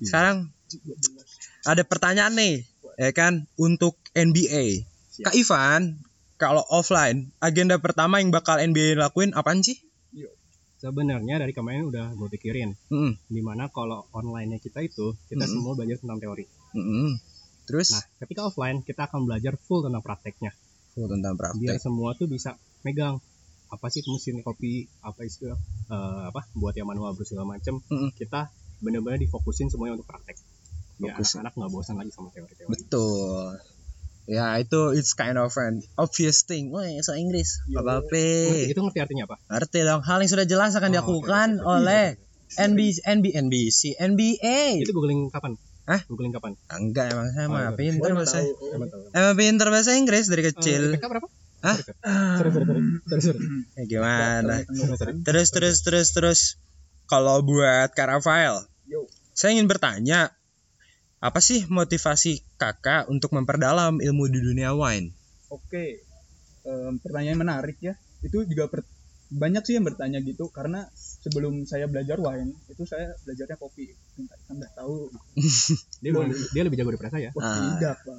Sekarang 0.00 0.48
ada 1.64 1.82
pertanyaan 1.84 2.32
nih, 2.36 2.64
ya 2.96 3.10
kan, 3.12 3.44
untuk 3.56 3.96
NBA. 4.12 4.84
Kak 5.20 5.36
Ivan, 5.36 6.00
kalau 6.36 6.64
offline, 6.68 7.28
agenda 7.38 7.76
pertama 7.76 8.20
yang 8.20 8.32
bakal 8.32 8.56
NBA 8.56 8.96
lakuin 8.96 9.36
apaan 9.36 9.60
sih? 9.60 9.76
Sebenarnya 10.80 11.36
dari 11.36 11.52
kemarin 11.52 11.92
udah 11.92 12.16
gue 12.16 12.28
pikirin 12.32 12.72
Mm-mm. 12.88 13.12
di 13.28 13.44
mana 13.44 13.68
kalau 13.68 14.08
online-nya 14.16 14.56
kita 14.56 14.80
itu 14.80 15.12
kita 15.28 15.44
Mm-mm. 15.44 15.52
semua 15.60 15.72
belajar 15.76 16.00
tentang 16.00 16.16
teori. 16.16 16.48
Mm-mm. 16.72 17.20
Terus 17.68 17.92
Nah, 17.92 18.04
ketika 18.24 18.48
offline 18.48 18.80
kita 18.80 19.04
akan 19.04 19.28
belajar 19.28 19.60
full 19.60 19.84
tentang 19.84 20.00
prakteknya. 20.00 20.56
oh, 20.96 21.04
tentang 21.04 21.36
Biar 21.36 21.52
praktek. 21.52 21.84
semua 21.84 22.16
tuh 22.16 22.32
bisa 22.32 22.56
megang 22.80 23.20
apa 23.70 23.86
sih 23.86 24.02
mesin 24.04 24.40
kopi, 24.40 24.72
apa 25.00 25.22
istilah 25.22 25.54
eh, 25.86 26.22
apa 26.26 26.42
buat 26.52 26.74
yang 26.74 26.86
manual 26.86 27.14
segala 27.20 27.46
macem. 27.48 27.78
Mm-mm. 27.84 28.10
Kita 28.12 28.50
benar-benar 28.78 29.16
difokusin 29.16 29.68
semuanya 29.68 29.94
untuk 29.94 30.06
praktek. 30.06 30.36
Biar 30.96 31.14
Fokus. 31.14 31.32
anak-anak 31.32 31.52
nggak 31.54 31.70
bosan 31.70 31.94
lagi 31.96 32.10
sama 32.10 32.28
teori-teori. 32.30 32.68
Betul. 32.68 33.56
Ya 34.26 34.54
itu 34.56 34.92
it's 34.92 35.12
kind 35.12 35.34
of 35.34 35.50
an 35.56 35.80
obvious 35.96 36.42
thing. 36.42 36.70
Wah, 36.70 36.84
so 37.00 37.14
Inggris. 37.14 37.62
Yo. 37.66 37.80
Apa 37.80 38.04
Ngerti- 38.04 38.68
Itu 38.68 38.80
ngerti 38.80 39.00
artinya 39.00 39.24
apa? 39.24 39.36
Ngerti 39.48 39.78
dong. 39.82 40.02
Hal 40.02 40.18
yang 40.18 40.30
sudah 40.30 40.44
jelas 40.44 40.72
akan 40.72 40.86
Oh, 40.86 40.92
dilakukan 40.92 41.48
oke, 41.52 41.58
oke, 41.58 41.66
oke. 41.66 41.74
oleh 41.78 42.04
NBC, 42.52 42.96
NB, 43.08 43.26
NBC, 43.32 43.80
NBA. 43.96 44.82
Itu 44.82 44.92
googling 44.92 45.30
kapan? 45.30 45.54
Hah? 45.86 46.02
Googling 46.04 46.30
kapan? 46.30 46.54
Enggak 46.68 47.10
emang 47.10 47.26
saya 47.28 47.46
Oh, 47.46 47.52
mah 47.52 47.62
iya. 47.64 47.70
pinter 47.72 48.10
bahasa. 48.12 48.38
Emang 49.10 49.34
pinter 49.34 49.66
bahasa 49.66 49.90
Inggris 49.94 50.26
dari 50.26 50.42
kecil. 50.44 50.94
IPK 50.94 51.06
berapa? 51.06 51.26
Hah? 51.60 51.76
Sorry, 51.76 52.50
sorry, 52.50 52.64
sorry, 52.64 52.82
sorry, 53.04 53.22
sorry. 53.22 53.40
Ya, 53.76 53.84
gimana? 53.84 54.52
Sorry, 54.72 54.96
sorry. 54.96 55.12
Terus 55.24 55.48
terus 55.52 55.76
terus 55.84 56.08
terus. 56.16 56.40
Kalau 57.04 57.42
buat 57.42 57.90
Kak 57.90 58.06
Rafael, 58.06 58.62
Yo, 58.86 59.02
saya 59.34 59.58
ingin 59.58 59.66
bertanya, 59.66 60.30
apa 61.18 61.42
sih 61.42 61.66
motivasi 61.66 62.46
kakak 62.54 63.10
untuk 63.10 63.34
memperdalam 63.34 63.98
ilmu 63.98 64.30
di 64.30 64.38
dunia 64.38 64.72
wine? 64.78 65.10
oke. 65.50 65.84
Em, 66.60 66.94
pertanyaan 67.02 67.40
menarik 67.40 67.76
ya. 67.82 67.98
Itu 68.22 68.46
juga 68.46 68.70
per- 68.70 68.86
banyak 69.26 69.62
sih 69.66 69.74
yang 69.74 69.86
bertanya 69.90 70.22
gitu 70.22 70.54
karena 70.54 70.86
sebelum 71.20 71.62
saya 71.62 71.84
belajar 71.84 72.16
wine 72.16 72.56
itu 72.66 72.82
saya 72.82 73.12
belajarnya 73.20 73.56
kopi. 73.56 73.92
Udah 74.48 74.70
tahu. 74.72 75.12
Dia, 76.02 76.10
lebih- 76.10 76.48
dia 76.50 76.62
lebih 76.64 76.76
jago 76.76 76.90
daripada 76.90 77.12
saya. 77.12 77.28
Wah, 77.32 77.44
Ah. 77.44 77.76
tidak, 77.76 77.96
Pak. 78.00 78.16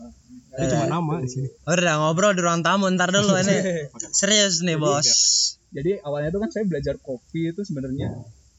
Dia 0.52 0.66
cuma 0.68 0.86
Gitu. 0.86 0.94
nama 0.94 1.14
di 1.18 1.30
sini. 1.30 1.48
Oh, 1.64 1.74
udah 1.76 1.96
ngobrol 1.98 2.32
di 2.32 2.42
ruang 2.42 2.62
tamu 2.62 2.86
ntar 2.92 3.10
dulu 3.10 3.34
ini. 3.36 3.58
Serius 4.14 4.62
nih 4.62 4.76
Jadi, 4.76 4.84
bos. 4.84 5.10
Jadi 5.72 5.92
awalnya 6.00 6.30
itu 6.30 6.40
kan 6.40 6.50
saya 6.50 6.64
belajar 6.64 6.96
kopi 6.98 7.50
itu 7.50 7.62
sebenarnya 7.62 8.10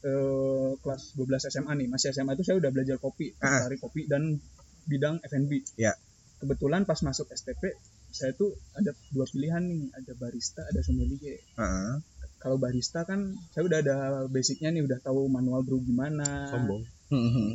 eh, 0.01 0.71
kelas 0.77 1.15
12 1.15 1.47
SMA 1.49 1.71
nih. 1.73 1.87
Masih 1.87 2.11
SMA 2.11 2.33
itu 2.33 2.43
saya 2.43 2.59
udah 2.59 2.69
belajar 2.69 2.97
kopi, 2.97 3.31
Ah. 3.39 3.63
cari 3.63 3.77
kopi 3.77 4.03
dan 4.03 4.35
bidang 4.83 5.23
F&B. 5.23 5.63
Ya. 5.77 5.95
Kebetulan 6.37 6.83
pas 6.83 6.99
masuk 6.99 7.31
STP 7.31 7.71
saya 8.09 8.29
tuh 8.31 8.51
ada 8.73 8.91
dua 9.09 9.23
pilihan 9.25 9.63
nih, 9.63 9.89
ada 9.89 10.11
barista, 10.13 10.61
ada 10.61 10.81
sommelier. 10.81 11.39
Heeh. 11.55 11.93
Kalau 12.43 12.59
barista 12.59 13.07
kan 13.07 13.39
saya 13.55 13.63
udah 13.63 13.79
ada 13.79 13.95
basicnya 14.27 14.75
nih, 14.75 14.83
udah 14.83 14.99
tahu 14.99 15.31
manual 15.31 15.63
brew 15.63 15.79
gimana. 15.79 16.51
Sombong. 16.51 16.83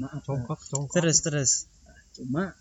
Maaf, 0.00 0.25
Pak. 0.25 0.25
Congkak, 0.25 0.61
congkak. 0.73 0.95
Terus 0.97 1.18
terus. 1.21 1.52
cuma 2.16 2.57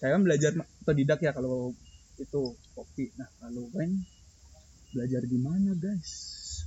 saya 0.00 0.18
kan 0.18 0.24
belajar 0.24 0.50
otodidak 0.82 1.20
ya 1.20 1.36
kalau 1.36 1.76
itu 2.16 2.56
kopi. 2.72 3.12
Nah 3.20 3.28
kalau 3.44 3.68
wine 3.76 4.08
belajar 4.96 5.22
di 5.28 5.36
mana 5.36 5.76
guys? 5.76 6.10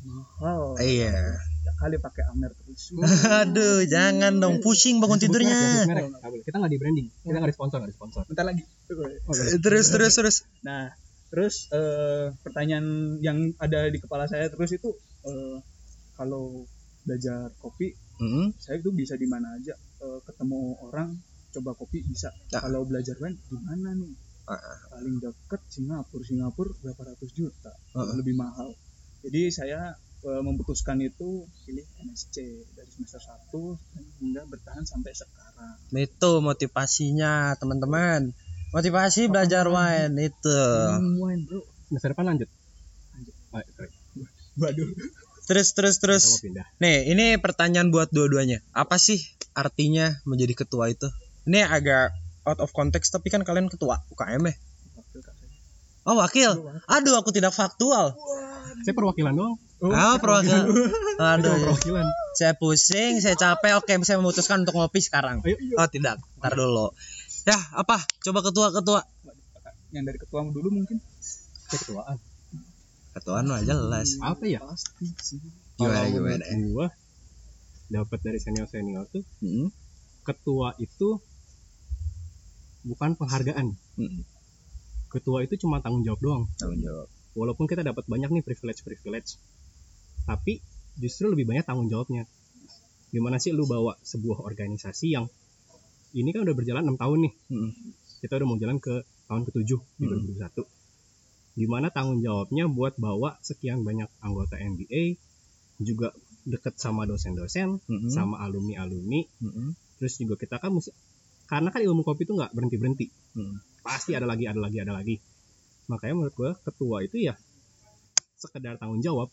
Mahal. 0.06 0.77
Iya. 0.77 1.41
Ya 1.65 1.72
kali 1.82 1.98
pakai 1.98 2.24
Amer 2.30 2.53
terus. 2.53 2.94
Aduh, 3.41 3.82
jangan 3.89 4.38
dong 4.38 4.62
pusing 4.62 5.01
bangun 5.01 5.18
merek, 5.18 5.25
tidurnya. 5.25 5.62
merek. 5.89 6.41
Kita 6.46 6.56
nggak 6.62 6.72
di 6.72 6.80
branding. 6.80 7.08
Kita 7.25 7.38
nggak 7.41 7.51
di 7.51 7.58
sponsor, 7.58 7.77
nggak 7.82 7.91
di 7.91 7.98
sponsor. 7.98 8.22
Bentar 8.30 8.46
lagi. 8.46 8.63
Terus 9.58 9.88
terus 9.89 10.13
terus. 10.13 10.36
Nah, 10.62 10.94
terus 11.31 11.71
eh, 11.71 12.35
pertanyaan 12.38 12.85
yang 13.19 13.38
ada 13.57 13.88
di 13.88 13.97
kepala 13.97 14.27
saya 14.27 14.45
terus 14.47 14.69
itu 14.69 14.91
eh, 15.23 15.57
kalau 16.13 16.67
belajar 17.01 17.50
kopi, 17.57 17.95
Mhm. 18.19 18.53
saya 18.55 18.77
itu 18.77 18.91
bisa 18.91 19.15
di 19.15 19.25
mana 19.25 19.55
aja 19.55 19.73
Eh, 19.97 20.19
ketemu 20.21 20.59
orang 20.81 21.13
coba 21.50 21.71
kopi 21.73 22.01
bisa 22.01 22.33
Nah. 22.50 22.57
kalau 22.59 22.81
belajar 22.83 23.13
wine 23.17 23.38
gimana 23.45 23.93
nih 23.93 24.13
Ah. 24.43 24.57
paling 24.89 25.17
deket 25.17 25.61
Singapura 25.67 26.21
Singapura 26.21 26.73
berapa 26.81 27.01
ratus 27.07 27.29
juta 27.31 27.69
Ah. 27.91 28.09
lebih 28.11 28.33
mahal 28.33 28.73
jadi 29.21 29.50
saya 29.50 29.79
eh, 30.21 30.41
memutuskan 30.41 30.97
itu 31.00 31.45
pilih 31.61 31.85
MSc 32.00 32.33
dari 32.73 32.89
semester 32.89 33.21
1 33.21 33.77
hingga 34.17 34.41
bertahan 34.43 34.83
sampai 34.83 35.13
sekarang 35.13 35.77
Itu 35.91 36.41
motivasinya 36.41 37.53
teman-teman. 37.55 38.29
Motivasi 38.72 39.28
belajar 39.28 39.68
wine 39.68 40.16
itu. 40.32 40.60
Wine 41.20 41.44
bro 41.48 41.60
Semester 41.92 42.16
depan 42.16 42.25
lanjut. 42.32 42.50
Lanjut. 43.16 43.34
Oh, 43.51 43.60
sorry. 43.75 43.92
waduh 44.60 44.88
Terus 45.48 45.75
terus 45.75 45.96
terus. 46.00 46.24
Nih, 46.80 47.12
ini 47.12 47.36
pertanyaan 47.36 47.92
buat 47.92 48.08
dua-duanya. 48.16 48.63
Apa 48.72 48.96
sih 48.96 49.20
artinya 49.51 50.24
menjadi 50.24 50.63
ketua 50.63 50.88
itu? 50.88 51.12
Ini 51.44 51.68
agak 51.68 52.16
out 52.48 52.63
of 52.63 52.72
context 52.72 53.12
tapi 53.12 53.28
kan 53.28 53.44
kalian 53.44 53.68
ketua 53.68 54.00
UKM 54.16 54.48
ya. 54.48 54.56
Wakil 54.96 55.20
kak 55.20 55.34
saya. 55.36 55.51
Oh, 56.08 56.16
wakil. 56.16 56.51
Aduh, 56.88 57.20
aku 57.20 57.36
tidak 57.36 57.51
faktual. 57.51 58.16
Saya 58.88 58.94
perwakilan 58.96 59.36
doang. 59.36 59.60
Ah, 59.92 60.16
perwakilan. 60.22 60.70
Saya 60.72 60.88
cuma 61.20 61.36
Aduh, 61.36 61.56
perwakilan. 61.58 62.06
saya 62.38 62.54
pusing, 62.56 63.20
saya 63.20 63.36
capek. 63.36 63.82
Oke, 63.82 63.94
saya 64.08 64.22
memutuskan 64.22 64.63
untuk 64.63 64.78
ngopi 64.78 65.01
sekarang. 65.04 65.42
Ayo. 65.44 65.58
Oh, 65.75 65.90
tidak. 65.90 66.22
Ntar 66.40 66.54
dulu. 66.56 66.94
Ya, 67.41 67.57
apa? 67.74 67.98
Coba 68.21 68.39
ketua-ketua. 68.45 69.01
yang 69.91 70.07
dari 70.07 70.15
ketua 70.15 70.48
dulu 70.48 70.71
mungkin 70.71 71.03
ketuaan. 71.67 72.15
Ketuaan 73.12 73.43
mah 73.50 73.60
jelas. 73.60 74.15
Apa 74.24 74.48
ya? 74.48 74.63
pasti 74.63 75.12
sih 75.19 75.36
Gimana 75.75 76.07
Kalau 76.07 76.15
gimana? 76.15 76.45
Gua 76.71 76.88
dapat 77.91 78.19
dari 78.24 78.39
senior 78.39 78.71
senior 78.71 79.03
tuh 79.12 79.27
Hmm. 79.43 79.67
ketua 80.24 80.79
itu 80.79 81.19
bukan 82.88 83.19
penghargaan. 83.19 83.75
Hmm. 84.00 84.24
Ketua 85.12 85.43
itu 85.43 85.60
cuma 85.60 85.83
tanggung 85.83 86.07
jawab 86.07 86.24
doang. 86.24 86.43
Tanggung 86.55 86.79
jawab. 86.79 87.12
Walaupun 87.36 87.67
kita 87.67 87.83
dapat 87.83 88.07
banyak 88.07 88.31
nih 88.31 88.43
privilege 88.48 88.88
privilege, 88.88 89.36
tapi 90.24 90.63
justru 90.95 91.27
lebih 91.27 91.51
banyak 91.51 91.67
tanggung 91.67 91.91
jawabnya. 91.91 92.24
Gimana 93.12 93.43
sih 93.43 93.51
lu 93.51 93.67
bawa 93.67 94.00
sebuah 94.07 94.39
organisasi 94.39 95.12
yang 95.12 95.27
ini 96.12 96.30
kan 96.36 96.41
udah 96.44 96.56
berjalan 96.56 96.84
enam 96.84 96.98
tahun 97.00 97.18
nih. 97.30 97.34
Hmm. 97.51 97.72
Kita 98.22 98.38
udah 98.38 98.48
mau 98.48 98.58
jalan 98.60 98.77
ke 98.77 99.03
tahun 99.27 99.41
ke-7 99.48 99.72
di 100.00 100.06
Hmm. 100.06 100.12
2021. 100.38 100.68
Gimana 101.51 101.88
tanggung 101.91 102.24
jawabnya 102.24 102.68
buat 102.72 102.96
bawa 102.96 103.36
sekian 103.44 103.84
banyak 103.84 104.08
anggota 104.24 104.56
MBA 104.56 105.20
juga 105.82 106.15
deket 106.48 106.77
sama 106.80 107.03
dosen-dosen, 107.06 107.82
Hmm. 107.86 108.10
sama 108.12 108.39
alumni-alumni. 108.44 109.27
Hmm. 109.41 109.75
Terus 110.00 110.18
juga 110.18 110.36
kita 110.39 110.58
kan 110.58 110.74
mesti 110.74 110.91
karena 111.51 111.68
kan 111.68 111.84
ilmu 111.84 112.08
kopi 112.08 112.24
itu 112.24 112.34
nggak 112.34 112.56
berhenti 112.56 112.77
berhenti. 112.80 113.06
Hmm. 113.36 113.60
Pasti 113.84 114.15
ada 114.15 114.24
lagi, 114.24 114.48
ada 114.48 114.60
lagi, 114.63 114.77
ada 114.80 114.96
lagi. 114.96 115.20
Makanya 115.91 116.13
menurut 116.15 116.36
gua 116.38 116.51
ketua 116.63 117.03
itu 117.03 117.20
ya 117.20 117.36
sekedar 118.39 118.80
tanggung 118.80 119.03
jawab. 119.03 119.27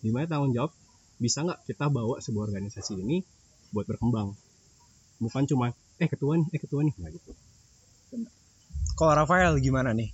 Di 0.00 0.08
mana 0.08 0.24
tanggung 0.24 0.56
jawab 0.56 0.72
bisa 1.20 1.44
nggak 1.44 1.68
kita 1.68 1.92
bawa 1.92 2.16
sebuah 2.24 2.48
organisasi 2.48 2.96
ini 2.96 3.20
buat 3.70 3.84
berkembang. 3.84 4.32
Bukan 5.20 5.44
cuma 5.46 5.66
eh 6.00 6.08
ketua 6.08 6.40
nih, 6.40 6.46
eh 6.56 6.60
ketua 6.60 6.80
nih, 6.82 6.94
nggak 6.96 7.12
gitu. 7.20 7.32
Kalau 8.96 9.12
Rafael 9.14 9.54
gimana 9.60 9.92
nih? 9.92 10.10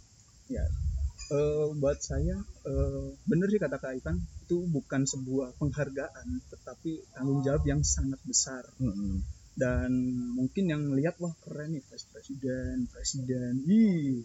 Eh, 1.26 1.66
buat 1.82 1.98
saya 1.98 2.38
eh, 2.38 3.06
bener 3.26 3.50
sih 3.50 3.58
kata 3.58 3.82
Kak 3.82 3.98
Ivan 3.98 4.14
itu 4.46 4.62
bukan 4.70 5.02
sebuah 5.02 5.58
penghargaan 5.58 6.38
tetapi 6.54 7.02
tanggung 7.10 7.42
jawab 7.42 7.66
yang 7.66 7.82
sangat 7.82 8.22
besar 8.22 8.62
Hmm. 8.78 9.26
dan 9.58 9.90
mungkin 10.38 10.70
yang 10.70 10.82
lihat 10.94 11.18
wah 11.18 11.34
keren 11.42 11.75
nih 11.75 11.82
vice 11.82 12.06
presiden 12.14 12.86
presiden 12.94 13.66
ih 13.66 14.22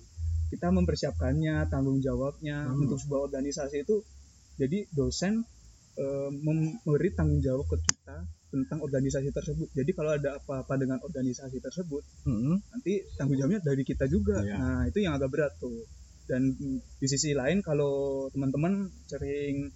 kita 0.53 0.69
mempersiapkannya 0.69 1.65
tanggung 1.73 2.05
jawabnya 2.05 2.69
Hmm. 2.69 2.85
untuk 2.85 3.01
sebuah 3.01 3.33
organisasi 3.33 3.81
itu 3.81 4.05
jadi 4.61 4.85
dosen 4.93 5.41
eh, 5.97 6.29
memberi 6.29 7.09
tanggung 7.17 7.41
jawab 7.41 7.65
ke 7.65 7.81
kita 7.81 8.29
tentang 8.51 8.84
organisasi 8.84 9.31
tersebut 9.31 9.72
jadi 9.72 9.91
kalau 9.96 10.12
ada 10.12 10.38
apa-apa 10.38 10.75
dengan 10.75 11.00
organisasi 11.00 11.63
tersebut 11.63 12.03
Hmm. 12.27 12.60
nanti 12.70 13.01
tanggung 13.17 13.39
jawabnya 13.39 13.62
dari 13.63 13.81
kita 13.81 14.05
juga. 14.05 14.43
Iya. 14.43 14.55
Nah, 14.58 14.81
itu 14.86 15.00
yang 15.01 15.17
agak 15.17 15.29
berat 15.34 15.53
tuh. 15.58 15.88
Dan 16.29 16.53
di 17.01 17.08
sisi 17.10 17.34
lain 17.34 17.65
kalau 17.65 18.27
teman-teman 18.29 18.88
sering 19.10 19.74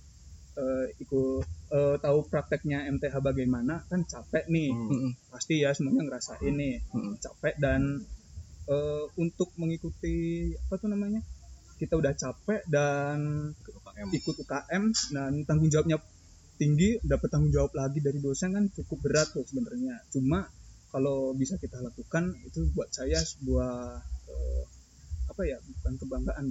eh, 0.55 0.85
ikut 1.03 1.43
eh, 1.73 1.95
tahu 1.99 2.17
prakteknya 2.31 2.87
MTH 2.95 3.15
bagaimana 3.19 3.83
kan 3.89 4.05
capek 4.05 4.45
nih. 4.47 4.71
Hmm. 4.71 5.09
Hmm. 5.09 5.11
Pasti 5.33 5.59
ya 5.59 5.73
semuanya 5.73 6.05
ngerasain 6.07 6.53
nih. 6.53 6.75
Hmm. 6.93 7.17
Capek 7.17 7.55
dan 7.59 7.81
eh, 8.69 9.05
untuk 9.17 9.51
mengikuti 9.57 10.51
apa 10.55 10.75
tuh 10.77 10.89
namanya? 10.93 11.19
Kita 11.75 11.99
udah 11.99 12.13
capek 12.15 12.61
dan 12.71 13.51
UKM. 13.67 14.07
ikut 14.15 14.35
UKM 14.47 14.83
dan 15.11 15.31
tanggung 15.43 15.67
jawabnya 15.67 15.99
tinggi 16.55 16.99
dapat 17.03 17.27
tanggung 17.31 17.51
jawab 17.51 17.71
lagi 17.75 17.99
dari 17.99 18.19
dosen 18.19 18.55
kan 18.55 18.65
cukup 18.71 18.97
berat 19.03 19.27
tuh 19.31 19.43
sebenarnya 19.43 19.99
cuma 20.11 20.47
kalau 20.89 21.35
bisa 21.35 21.59
kita 21.59 21.79
lakukan 21.83 22.31
itu 22.47 22.71
buat 22.71 22.87
saya 22.91 23.19
sebuah 23.19 23.99
eh, 24.31 24.63
apa 25.27 25.41
ya 25.43 25.57
bukan 25.59 25.93
kebanggaan 25.99 26.45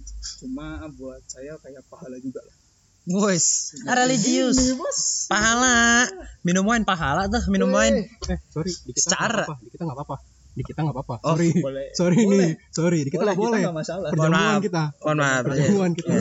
cuma 0.44 0.84
buat 0.92 1.22
saya 1.24 1.56
kayak 1.62 1.84
pahala 1.88 2.20
juga 2.20 2.44
lah 2.44 2.56
Wes, 3.04 3.76
religius. 3.84 4.80
Pahala. 5.28 6.08
Minum 6.40 6.64
wine 6.64 6.88
pahala 6.88 7.28
tuh, 7.28 7.44
minum 7.52 7.68
wine. 7.68 8.08
Eh, 8.32 8.40
sorry, 8.48 8.72
di 8.72 8.96
kita 8.96 9.12
Secara-. 9.12 9.44
Di 9.60 9.68
kita 9.76 9.84
nggak 9.84 9.98
apa-apa. 10.00 10.16
Di 10.56 10.62
kita 10.64 10.80
nggak 10.88 10.96
apa-apa. 10.96 11.16
Oh, 11.20 11.36
sorry. 11.36 11.52
boleh 11.60 11.92
Sorry 11.92 12.16
Boleh. 12.24 12.38
nih. 12.40 12.52
Sorry, 12.72 12.98
di 13.04 13.10
kita 13.12 13.28
nggak 13.28 13.36
boleh. 13.36 13.60
nggak 13.60 13.76
masalah 13.76 14.08
Mohon 14.08 14.16
Perjamuan 14.16 14.40
maaf. 14.40 14.64
kita. 14.64 14.82
Mohon 15.04 15.18
maaf. 15.20 15.42
Perjamuan 15.44 15.92
kita. 15.92 16.12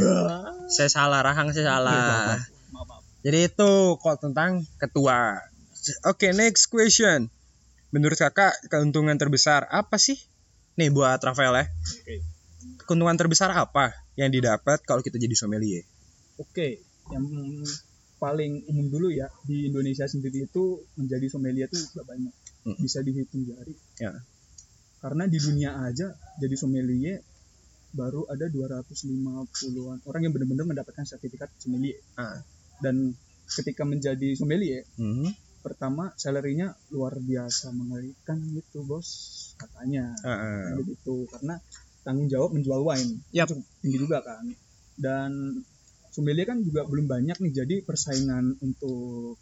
Saya 0.67 0.89
salah, 0.91 1.19
Rahang 1.23 1.55
saya 1.55 1.65
salah. 1.71 2.35
Jadi 3.23 3.39
itu 3.47 3.71
kok 3.97 4.19
tentang 4.19 4.67
ketua. 4.75 5.39
Oke, 6.07 6.35
next 6.35 6.67
question. 6.67 7.31
Menurut 7.95 8.19
kakak 8.19 8.51
keuntungan 8.67 9.15
terbesar 9.15 9.63
apa 9.71 9.95
sih? 9.95 10.19
Nih 10.75 10.91
buat 10.91 11.23
Rafael 11.23 11.55
ya. 11.55 11.65
Oke. 11.71 12.15
Keuntungan 12.83 13.15
terbesar 13.15 13.55
apa 13.55 13.95
yang 14.19 14.27
didapat 14.27 14.83
kalau 14.83 14.99
kita 14.99 15.15
jadi 15.15 15.35
sommelier? 15.39 15.87
Oke, 16.35 16.83
yang 17.13 17.23
paling 18.19 18.63
umum 18.71 18.87
dulu 18.87 19.11
ya 19.11 19.27
di 19.43 19.67
Indonesia 19.67 20.07
sendiri 20.07 20.47
itu 20.47 20.79
menjadi 20.95 21.27
sommelier 21.27 21.67
itu 21.67 21.79
gak 21.91 22.07
banyak, 22.07 22.33
Mm. 22.63 22.79
bisa 22.79 23.03
dihitung 23.03 23.43
jari. 23.43 23.75
Ya. 23.99 24.15
Karena 25.03 25.27
di 25.27 25.35
dunia 25.35 25.83
aja 25.83 26.15
jadi 26.39 26.55
sommelier 26.55 27.19
baru 27.91 28.23
ada 28.31 28.47
250-an 28.47 29.99
orang 30.07 30.21
yang 30.23 30.33
benar-benar 30.33 30.65
mendapatkan 30.65 31.03
sertifikat 31.03 31.51
sommelier. 31.59 31.99
Ah. 32.15 32.39
Dan 32.83 33.15
ketika 33.47 33.87
menjadi 33.87 34.35
sommelier, 34.35 34.83
Hmm. 34.99 35.31
pertama 35.63 36.11
salary-nya 36.19 36.75
luar 36.91 37.15
biasa 37.15 37.71
mengerikan 37.71 38.35
gitu 38.51 38.83
bos 38.83 39.07
katanya 39.55 40.11
Ah, 40.19 40.35
ah. 40.35 40.75
begitu 40.75 41.23
karena 41.31 41.55
tanggung 42.03 42.27
jawab 42.27 42.51
menjual 42.51 42.83
wine 42.83 43.23
Yap. 43.31 43.47
cukup 43.47 43.63
tinggi 43.79 43.97
juga 44.03 44.19
kan 44.27 44.43
dan 44.99 45.31
sommelier 46.11 46.43
kan 46.43 46.59
juga 46.59 46.83
belum 46.83 47.07
banyak 47.07 47.39
nih 47.39 47.53
jadi 47.63 47.75
persaingan 47.87 48.59
untuk 48.59 49.39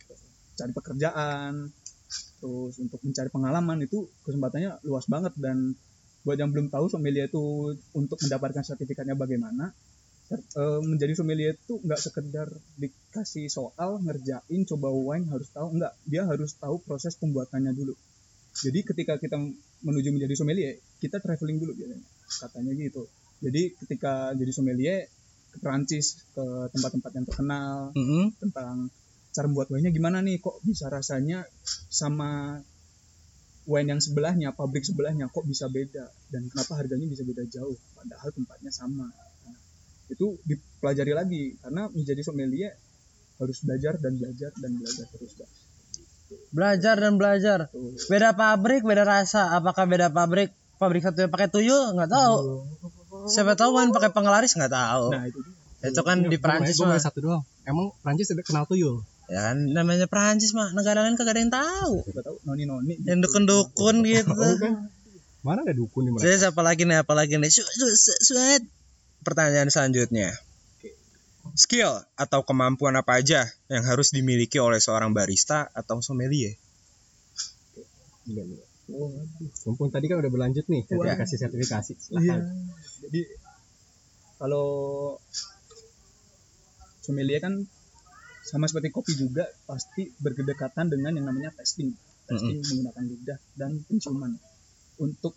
cari 0.53 0.69
pekerjaan 0.71 1.73
terus 2.37 2.77
untuk 2.77 3.01
mencari 3.01 3.29
pengalaman 3.33 3.81
itu 3.81 4.05
kesempatannya 4.21 4.85
luas 4.85 5.09
banget 5.09 5.33
dan 5.41 5.73
buat 6.21 6.37
yang 6.37 6.53
belum 6.53 6.69
tahu 6.69 6.85
sommelier 6.85 7.33
itu 7.33 7.73
untuk 7.97 8.21
mendapatkan 8.21 8.61
sertifikatnya 8.61 9.17
bagaimana 9.17 9.73
menjadi 10.83 11.13
sommelier 11.17 11.55
itu 11.55 11.79
nggak 11.83 11.99
sekedar 11.99 12.47
dikasih 12.79 13.51
soal 13.51 13.99
ngerjain 13.99 14.61
coba 14.67 14.87
wine 14.91 15.27
harus 15.27 15.51
tahu. 15.51 15.75
Nggak 15.75 15.93
dia 16.07 16.23
harus 16.23 16.55
tahu 16.55 16.79
proses 16.83 17.15
pembuatannya 17.19 17.75
dulu. 17.75 17.93
Jadi 18.51 18.79
ketika 18.83 19.15
kita 19.15 19.39
menuju 19.81 20.09
menjadi 20.11 20.35
sommelier 20.35 20.75
kita 20.99 21.19
traveling 21.23 21.59
dulu 21.59 21.71
biasanya 21.75 22.07
katanya 22.43 22.71
gitu. 22.75 23.03
Jadi 23.41 23.61
ketika 23.79 24.31
jadi 24.37 24.51
sommelier 24.53 25.07
ke 25.51 25.57
Perancis 25.59 26.23
ke 26.31 26.45
tempat-tempat 26.71 27.11
yang 27.11 27.25
terkenal 27.27 27.77
Hmm. 27.91 28.31
tentang 28.39 28.87
cara 29.31 29.47
membuat 29.47 29.71
wine-nya 29.71 29.91
gimana 29.95 30.19
nih 30.19 30.43
kok 30.43 30.59
bisa 30.63 30.91
rasanya 30.91 31.47
sama 31.87 32.59
wine 33.67 33.95
yang 33.95 34.01
sebelahnya 34.03 34.51
pabrik 34.51 34.83
sebelahnya 34.83 35.31
kok 35.31 35.47
bisa 35.47 35.71
beda 35.71 36.11
dan 36.31 36.51
kenapa 36.51 36.75
harganya 36.75 37.07
bisa 37.07 37.23
beda 37.23 37.47
jauh 37.47 37.75
padahal 37.95 38.29
tempatnya 38.35 38.71
sama 38.75 39.07
itu 40.11 40.35
dipelajari 40.43 41.13
lagi 41.15 41.43
karena 41.63 41.87
menjadi 41.87 42.21
sommelier 42.21 42.75
harus 43.39 43.57
belajar 43.63 43.97
dan 43.97 44.19
belajar 44.19 44.51
dan 44.59 44.71
belajar 44.77 45.05
terus 45.09 45.33
guys 45.39 45.53
Belajar 46.51 46.95
dan 46.95 47.19
belajar. 47.19 47.67
Tuh. 47.71 47.91
Beda 48.07 48.31
pabrik, 48.31 48.87
beda 48.87 49.03
rasa. 49.03 49.51
Apakah 49.51 49.83
beda 49.83 50.07
pabrik? 50.11 50.55
Pabrik 50.79 51.03
satu 51.03 51.27
yang 51.27 51.31
pakai 51.31 51.51
tuyul 51.51 51.91
nggak 51.91 52.07
tahu. 52.07 52.63
Siapa 53.27 53.59
tahu 53.59 53.75
wine 53.75 53.91
pakai 53.91 54.15
pengelaris 54.15 54.55
nggak 54.55 54.71
tahu. 54.71 55.11
nah 55.11 55.27
itu 55.27 55.39
dia. 55.43 55.91
Itu 55.91 56.01
kan 56.05 56.23
di 56.23 56.37
Prancis 56.37 56.77
Gue 56.77 56.87
mah. 56.87 57.01
satu 57.01 57.19
doang. 57.19 57.43
Emang 57.67 57.91
Prancis 57.99 58.31
udah 58.31 58.45
kenal 58.45 58.63
tuyul. 58.63 59.03
Ya 59.31 59.51
kan 59.51 59.57
namanya 59.75 60.07
Prancis 60.07 60.55
mah 60.55 60.71
negara 60.71 61.03
lain 61.03 61.19
kagak 61.19 61.35
ada 61.35 61.41
yang 61.41 61.53
tahu. 61.53 61.93
Siapa 62.05 62.21
tahu 62.23 62.37
noni-noni. 62.47 63.01
Yang 63.03 63.27
dukun-dukun 63.27 63.95
gitu. 64.07 64.31
Tahu 64.31 64.55
kan? 64.61 64.73
Mana 65.41 65.65
ada 65.65 65.73
dukun 65.73 66.05
di 66.05 66.11
mereka? 66.13 66.23
Terus 66.29 66.41
apa 66.45 66.61
lagi 66.61 66.85
nih? 66.85 67.01
Apa 67.01 67.13
lagi 67.17 67.35
nih? 67.35 67.49
Su, 67.49 67.65
su, 67.65 67.87
su, 67.91 68.13
suet. 68.33 68.61
Pertanyaan 69.21 69.69
selanjutnya. 69.69 70.33
Skill 71.57 72.05
atau 72.15 72.45
kemampuan 72.45 72.95
apa 72.95 73.19
aja 73.19 73.49
yang 73.67 73.83
harus 73.83 74.13
dimiliki 74.13 74.61
oleh 74.61 74.77
seorang 74.77 75.11
barista 75.11 75.67
atau 75.73 75.99
sommelier? 75.99 76.57
Iya, 78.29 78.43
iya. 78.45 78.63
Oh. 78.91 79.09
Mumpung 79.67 79.89
tadi 79.89 80.11
kan 80.11 80.19
udah 80.19 80.31
berlanjut 80.31 80.67
nih 80.67 80.83
Wah. 80.83 81.15
sertifikasi 81.15 81.35
sertifikasi. 81.37 81.91
Iya. 81.95 82.03
Silahkan. 82.03 82.41
Jadi 83.07 83.21
kalau 84.41 84.67
sommelier 87.01 87.41
kan 87.41 87.53
sama 88.41 88.65
seperti 88.65 88.89
kopi 88.89 89.13
juga 89.15 89.45
pasti 89.69 90.09
berdekatan 90.17 90.89
dengan 90.89 91.13
yang 91.13 91.29
namanya 91.29 91.53
testing. 91.55 91.93
Testing 92.25 92.61
menggunakan 92.61 93.03
lidah 93.05 93.39
dan 93.57 93.71
penciuman. 93.85 94.33
Untuk 95.01 95.33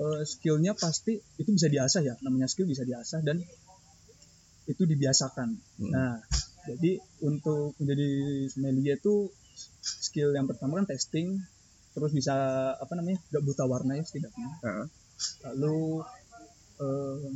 eh, 0.00 0.22
skillnya 0.24 0.72
pasti 0.72 1.20
itu 1.36 1.50
bisa 1.52 1.68
diasah 1.68 2.00
ya. 2.00 2.14
Namanya 2.24 2.48
skill 2.48 2.66
bisa 2.66 2.82
diasah 2.88 3.20
dan 3.20 3.44
itu 4.64 4.82
dibiasakan. 4.86 5.58
Mm. 5.82 5.90
Nah, 5.92 6.22
jadi 6.64 7.00
untuk 7.26 7.76
menjadi 7.80 8.08
sommelier 8.48 8.96
itu 8.96 9.28
skill 9.82 10.32
yang 10.32 10.48
pertama 10.48 10.80
kan 10.80 10.86
testing, 10.88 11.40
terus 11.92 12.14
bisa 12.14 12.34
apa 12.78 12.92
namanya 12.96 13.18
nggak 13.28 13.44
buta 13.44 13.64
warna 13.66 13.98
ya 13.98 14.04
setidaknya. 14.06 14.48
Heeh. 14.64 14.86
Lalu 15.52 16.06
eh, 16.80 17.28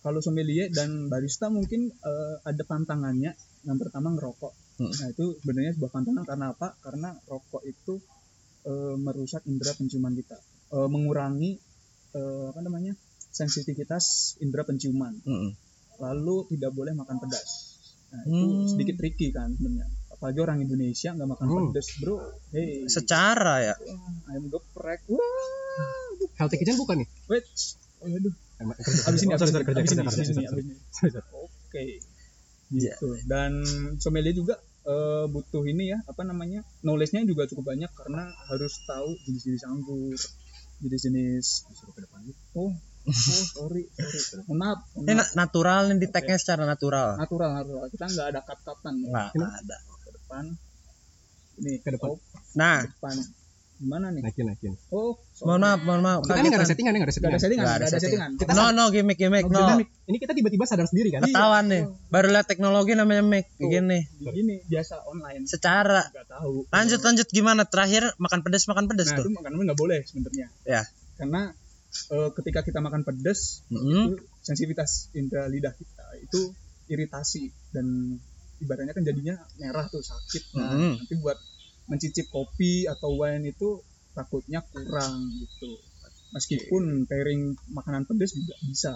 kalau 0.00 0.20
sommelier 0.24 0.72
dan 0.72 1.12
barista 1.12 1.52
mungkin 1.52 1.92
eh, 1.92 2.34
ada 2.42 2.62
tantangannya. 2.64 3.36
Yang 3.60 3.78
pertama 3.86 4.16
ngerokok. 4.16 4.52
Hmm. 4.80 4.88
Nah 4.88 5.06
itu 5.12 5.36
sebenarnya 5.44 5.76
sebuah 5.76 5.92
tantangan 5.92 6.24
karena 6.24 6.46
apa? 6.56 6.68
Karena 6.80 7.12
rokok 7.28 7.62
itu 7.68 8.00
eh, 8.64 8.96
merusak 8.96 9.44
indera 9.44 9.76
penciuman 9.76 10.16
kita, 10.16 10.40
Eh, 10.70 10.88
mengurangi 10.88 11.58
eh, 12.12 12.44
apa 12.48 12.60
namanya 12.60 12.92
sensitivitas 13.30 14.04
indera 14.38 14.62
penciuman. 14.62 15.14
Mm-mm. 15.20 15.50
Lalu 15.98 16.48
tidak 16.48 16.72
boleh 16.72 16.92
makan 16.92 17.16
pedas. 17.18 17.50
Nah 18.10 18.22
itu 18.24 18.46
Hmm. 18.48 18.66
sedikit 18.66 18.96
tricky 18.96 19.30
kan 19.30 19.52
sebenarnya. 19.52 19.86
Apalagi 20.10 20.38
orang 20.38 20.58
Indonesia 20.60 21.10
nggak 21.10 21.28
makan 21.28 21.46
Hmm. 21.46 21.58
pedas 21.70 21.88
bro. 21.96 22.16
Hey, 22.50 22.84
Secara 22.86 23.54
ya. 23.62 23.74
Wah, 23.76 24.14
ayam 24.28 24.44
geprek. 24.46 25.00
Wah, 25.06 26.08
Healthy 26.36 26.56
kitchen 26.56 26.76
bukan 26.76 27.00
nih? 27.00 27.08
wait. 27.26 27.46
Oh, 27.98 28.08
aduh. 28.08 28.34
Emang- 28.56 28.76
kerja- 28.76 29.04
abis 29.06 29.20
ini 29.22 29.32
abis 29.32 29.48
ini 29.48 29.60
kerja, 29.62 29.80
abis 29.80 29.92
ini 29.94 30.02
abis 30.04 30.28
ini 30.28 30.74
oke 31.32 31.84
gitu 32.70 33.08
dan 33.24 33.52
sommelier 33.96 34.30
juga 34.32 34.56
eh, 34.82 35.24
butuh 35.26 35.64
ini 35.64 35.90
ya 35.90 35.98
apa 36.04 36.22
namanya 36.22 36.60
knowledge-nya 36.80 37.24
juga 37.24 37.44
cukup 37.44 37.68
banyak 37.68 37.88
karena 37.90 38.20
harus 38.46 38.72
tahu 38.84 39.16
jenis-jenis 39.22 39.64
anggur 39.64 40.16
jenis-jenis 40.80 41.46
Disuruh 41.68 41.92
ke 41.94 42.00
depan 42.04 42.18
gitu. 42.24 42.40
oh 42.56 42.72
oh 42.72 43.44
sorry 43.56 43.88
sorry 43.96 44.44
maaf 44.52 44.84
Ini 44.96 45.12
natural 45.34 45.88
nih 45.92 45.98
di 46.04 46.08
tag-nya 46.12 46.36
secara 46.36 46.68
natural. 46.68 47.16
natural 47.16 47.50
natural 47.56 47.84
kita 47.88 48.04
nggak 48.06 48.26
ada 48.36 48.40
cut-cutan 48.44 48.94
ya. 49.04 49.28
Nggak 49.32 49.52
ada. 49.64 49.76
ke 50.04 50.10
depan 50.16 50.44
ini 51.60 51.72
Ke 51.84 51.88
depan. 51.96 52.08
oh, 52.12 52.18
Nah, 52.56 52.84
ke 52.84 52.92
depan 52.96 53.16
gimana 53.80 54.12
nih 54.12 54.20
Naikin, 54.20 54.44
naikin. 54.44 54.72
oh 54.92 55.16
mohon 55.40 55.56
maaf, 55.58 55.80
mohon 55.80 56.00
maaf. 56.00 56.20
Kita 56.20 56.36
ini 56.36 56.46
nggak 56.46 56.60
ada 56.60 56.68
settingan, 56.68 56.92
ini 56.92 56.98
nggak 57.00 57.08
ada 57.08 57.16
nggak 57.16 57.32
ada 57.32 57.40
settingan. 57.40 57.40
settingan 57.40 57.64
Nggak 57.64 57.72
nggak 57.72 57.88
ada 57.88 57.98
settingan 57.98 58.30
kita 58.36 58.50
No, 58.52 58.64
no, 58.70 58.84
gimmick, 58.88 59.16
gimmick, 59.16 59.44
no. 59.46 59.60
Ini 60.04 60.16
kita 60.16 60.32
tiba-tiba 60.32 60.64
sadar 60.64 60.84
sendiri 60.84 61.08
kan? 61.10 61.20
Iya. 61.20 61.32
Ketahuan 61.32 61.64
nih. 61.66 61.82
Baru 62.06 62.28
lihat 62.28 62.44
teknologi 62.44 62.92
namanya 62.92 63.22
mic 63.22 63.48
Tuh. 63.50 63.66
gini. 63.66 64.04
gini 64.20 64.56
biasa 64.64 65.00
online 65.02 65.42
Secara 65.44 66.04
nggak 66.06 66.26
tahu 66.28 66.68
lanjut 66.68 67.00
lanjut 67.00 67.28
gimana? 67.28 67.62
Terakhir 67.64 68.12
makan 68.16 68.40
pedas 68.40 68.64
makan 68.66 68.84
pedas 68.84 69.08
nah 69.08 69.16
tuh. 69.16 69.24
itu 69.24 69.32
makanan 69.32 69.56
nggak 69.64 69.78
boleh 69.78 69.98
sebenarnya 70.02 70.46
Ya. 70.62 70.82
karena 71.16 71.56
eh, 72.06 72.30
ketika 72.32 72.60
kita 72.60 72.78
makan 72.78 73.00
pedas 73.00 73.64
Mm-mm. 73.66 74.12
itu 74.12 74.14
sensitivitas 74.40 75.08
indera 75.12 75.46
lidah 75.46 75.72
kita 75.72 76.04
itu 76.20 76.52
iritasi 76.86 77.48
dan 77.70 78.16
ibaratnya 78.56 78.92
kan 78.92 79.02
jadinya 79.02 79.34
merah 79.56 79.86
tuh 79.86 79.98
sakit 79.98 80.52
nah 80.52 80.70
Mhm. 80.70 80.92
nanti 80.98 81.14
buat 81.16 81.38
mencicip 81.90 82.30
kopi 82.30 82.86
atau 82.86 83.18
wine 83.18 83.50
itu 83.50 83.82
takutnya 84.14 84.62
kurang 84.62 85.26
gitu 85.42 85.76
meskipun 86.30 87.10
pairing 87.10 87.58
makanan 87.74 88.06
pedas 88.06 88.32
juga 88.32 88.54
bisa 88.62 88.94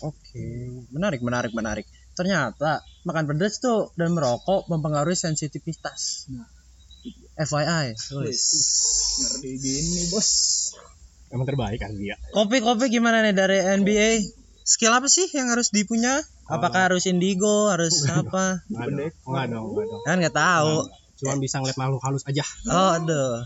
Oke, 0.00 0.72
menarik, 0.90 1.20
menarik, 1.20 1.52
menarik. 1.52 1.86
Ternyata 2.16 2.80
makan 3.04 3.28
pedas 3.28 3.60
tuh 3.60 3.92
dan 4.00 4.16
merokok 4.16 4.66
mempengaruhi 4.66 5.14
sensitivitas. 5.14 6.24
Nah. 6.32 6.48
FYI. 7.36 7.92
Wis, 8.24 8.42
ngeri 9.20 9.52
gini 9.60 10.08
bos 10.08 10.30
Emang 11.34 11.44
terbaik 11.44 11.82
kan 11.82 11.92
dia. 11.98 12.14
Kopi, 12.30 12.62
kopi 12.62 12.88
gimana 12.88 13.20
nih 13.26 13.34
dari 13.34 13.58
NBA? 13.60 14.10
Skill 14.64 14.94
apa 14.94 15.10
sih 15.10 15.26
yang 15.34 15.50
harus 15.50 15.68
dipunya? 15.68 16.22
Apakah 16.46 16.88
harus 16.88 17.04
indigo, 17.10 17.68
harus 17.68 18.06
apa? 18.06 18.62
Enggak 18.70 18.86
dong, 18.88 18.96
Pendek. 18.96 19.12
enggak 19.26 19.46
dong, 19.50 19.66
enggak 19.66 19.86
dong. 19.90 20.02
Kan 20.06 20.16
nggak 20.22 20.36
tahu. 20.36 20.74
Cuma 21.14 21.38
bisa 21.38 21.58
ngeliat 21.58 21.78
makhluk 21.78 22.02
halus 22.02 22.24
aja. 22.26 22.42
Oh, 22.68 22.90
aduh. 22.98 23.44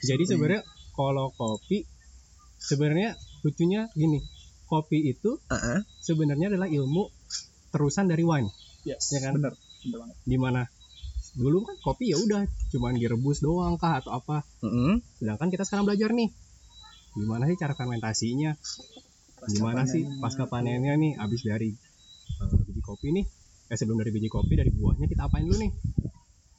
Jadi 0.00 0.24
sebenarnya 0.24 0.62
kalau 0.92 1.32
kopi 1.32 1.82
sebenarnya 2.58 3.14
lucunya 3.42 3.88
gini. 3.92 4.20
Kopi 4.64 5.00
itu 5.08 5.40
Heeh. 5.48 5.80
sebenarnya 5.98 6.52
adalah 6.52 6.68
ilmu 6.68 7.08
terusan 7.70 8.06
dari 8.06 8.20
wine. 8.20 8.48
yes 8.84 9.10
Ya 9.10 9.24
kan? 9.24 9.32
bener 9.36 9.52
bener 9.84 9.98
banget 10.04 10.16
Di 10.24 10.36
mana 10.36 10.62
dulu 11.38 11.60
kan 11.62 11.76
kopi 11.78 12.10
ya 12.10 12.16
udah 12.18 12.42
cuman 12.72 12.96
direbus 12.96 13.40
doang 13.40 13.76
kah 13.76 14.00
atau 14.00 14.12
apa. 14.12 14.44
Mm-mm. 14.60 15.00
Sedangkan 15.16 15.48
kita 15.48 15.64
sekarang 15.64 15.88
belajar 15.88 16.12
nih. 16.12 16.28
Gimana 17.16 17.48
sih 17.48 17.56
cara 17.56 17.72
fermentasinya? 17.72 18.52
Pasca 19.38 19.48
Gimana 19.54 19.82
sih 19.86 20.02
panennya. 20.04 20.20
pasca 20.20 20.44
panennya 20.46 20.94
nih 20.94 21.12
abis 21.16 21.40
dari 21.42 21.70
eh, 21.72 22.58
biji 22.66 22.82
kopi 22.82 23.08
nih 23.14 23.24
eh 23.68 23.76
sebelum 23.76 24.00
dari 24.00 24.10
biji 24.10 24.28
kopi 24.28 24.52
dari 24.52 24.68
buahnya 24.68 25.06
kita 25.06 25.28
apain 25.28 25.46
dulu 25.46 25.56
nih 25.60 25.70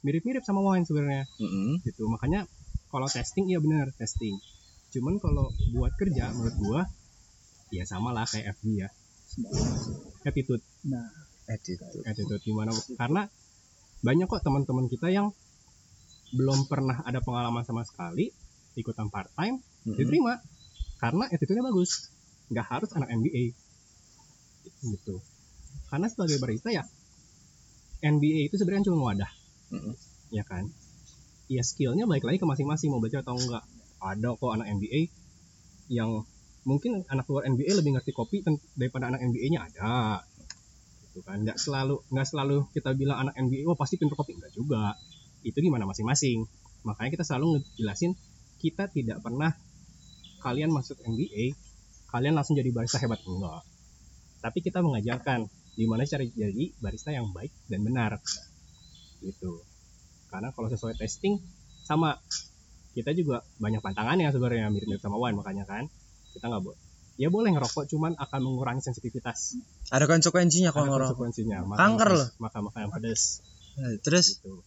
mirip-mirip 0.00 0.42
sama 0.44 0.64
wine 0.64 0.84
sebenarnya. 0.88 1.24
Mm-mm. 1.40 1.84
gitu 1.84 2.08
makanya 2.08 2.48
kalau 2.88 3.06
testing 3.06 3.46
iya 3.48 3.60
benar 3.62 3.92
testing. 3.96 4.34
Cuman 4.90 5.22
kalau 5.22 5.52
buat 5.76 5.94
kerja 5.94 6.32
menurut 6.34 6.56
gua 6.58 6.80
ya 7.70 7.86
sama 7.86 8.10
lah 8.10 8.26
kayak 8.26 8.58
FB 8.58 8.64
ya. 8.74 8.88
Attitude. 10.26 10.64
Nah 10.90 11.06
Attitude. 11.46 12.02
attitude 12.06 12.42
gimana? 12.42 12.74
Karena 12.98 13.26
banyak 14.00 14.26
kok 14.26 14.42
teman-teman 14.42 14.86
kita 14.90 15.12
yang 15.12 15.30
belum 16.30 16.70
pernah 16.70 17.02
ada 17.02 17.18
pengalaman 17.20 17.66
sama 17.66 17.82
sekali 17.82 18.30
ikutan 18.78 19.10
part 19.12 19.30
time 19.36 19.62
Mm-mm. 19.86 19.98
diterima. 19.98 20.40
Karena 20.98 21.28
attitude-nya 21.30 21.64
bagus. 21.64 22.10
Nggak 22.50 22.66
harus 22.66 22.90
anak 22.96 23.08
MBA 23.14 23.54
gitu. 24.80 25.22
Karena 25.86 26.06
sebagai 26.10 26.42
barista 26.42 26.74
ya 26.74 26.82
MBA 28.00 28.48
itu 28.48 28.56
sebenarnya 28.56 28.88
cuma 28.90 29.12
wadah 29.12 29.30
Mm-mm. 29.70 29.94
ya 30.34 30.42
kan? 30.46 30.70
Ya 31.50 31.62
skillnya 31.66 32.06
balik 32.06 32.26
lagi 32.26 32.38
ke 32.38 32.46
masing-masing 32.46 32.94
mau 32.94 33.02
belajar 33.02 33.26
atau 33.26 33.34
enggak. 33.34 33.64
Ada 34.00 34.38
kok 34.38 34.52
anak 34.54 34.66
MBA 34.78 35.10
yang 35.90 36.22
mungkin 36.62 37.02
anak 37.10 37.26
luar 37.26 37.46
MBA 37.50 37.72
lebih 37.74 37.98
ngerti 37.98 38.12
kopi 38.14 38.42
daripada 38.78 39.10
anak 39.10 39.20
MBA-nya 39.22 39.60
ada. 39.66 40.22
Gitu 41.10 41.20
kan? 41.26 41.42
Nggak 41.42 41.58
selalu 41.58 42.02
nggak 42.10 42.26
selalu 42.26 42.56
kita 42.70 42.94
bilang 42.94 43.26
anak 43.26 43.34
MBA 43.38 43.66
wah 43.66 43.78
pasti 43.78 43.98
pintar 43.98 44.14
kopi. 44.14 44.38
Enggak 44.38 44.54
juga. 44.54 44.94
Itu 45.42 45.58
gimana 45.58 45.86
masing-masing? 45.90 46.46
Makanya 46.86 47.10
kita 47.14 47.24
selalu 47.26 47.58
ngejelasin 47.58 48.14
kita 48.62 48.86
tidak 48.92 49.18
pernah 49.24 49.52
kalian 50.40 50.70
masuk 50.72 50.96
MBA 51.02 51.56
kalian 52.10 52.34
langsung 52.34 52.54
jadi 52.54 52.70
barista 52.70 53.02
hebat. 53.02 53.20
Enggak 53.26 53.66
tapi 54.40 54.64
kita 54.64 54.80
mengajarkan 54.80 55.46
gimana 55.76 56.02
cara 56.08 56.24
jadi 56.24 56.64
barista 56.80 57.12
yang 57.12 57.30
baik 57.30 57.52
dan 57.68 57.84
benar 57.84 58.18
gitu. 59.22 59.62
Karena 60.28 60.52
kalau 60.52 60.68
sesuai 60.72 60.96
testing 60.98 61.38
sama. 61.84 62.18
Kita 62.90 63.14
juga 63.14 63.46
banyak 63.62 63.78
pantangannya 63.86 64.34
sebenarnya 64.34 64.66
mirip-mirip 64.74 64.98
sama 64.98 65.14
wine 65.14 65.38
makanya 65.38 65.62
kan. 65.62 65.86
Kita 66.34 66.50
nggak 66.50 66.62
boleh 66.66 66.80
ya 67.20 67.28
boleh 67.28 67.52
ngerokok 67.52 67.84
cuman 67.84 68.16
akan 68.16 68.40
mengurangi 68.40 68.80
sensitivitas. 68.80 69.60
Ada 69.92 70.08
konsekuensinya 70.08 70.72
kalau 70.72 70.96
ngerokok. 70.96 71.20
konsekuensinya. 71.20 71.68
Kanker 71.76 72.10
loh. 72.16 72.28
maka 72.40 72.64
maka 72.64 72.80
yang 72.80 72.88
pedas 72.88 73.44
Nah, 73.76 73.96
Terus? 74.00 74.40
Gitu. 74.40 74.64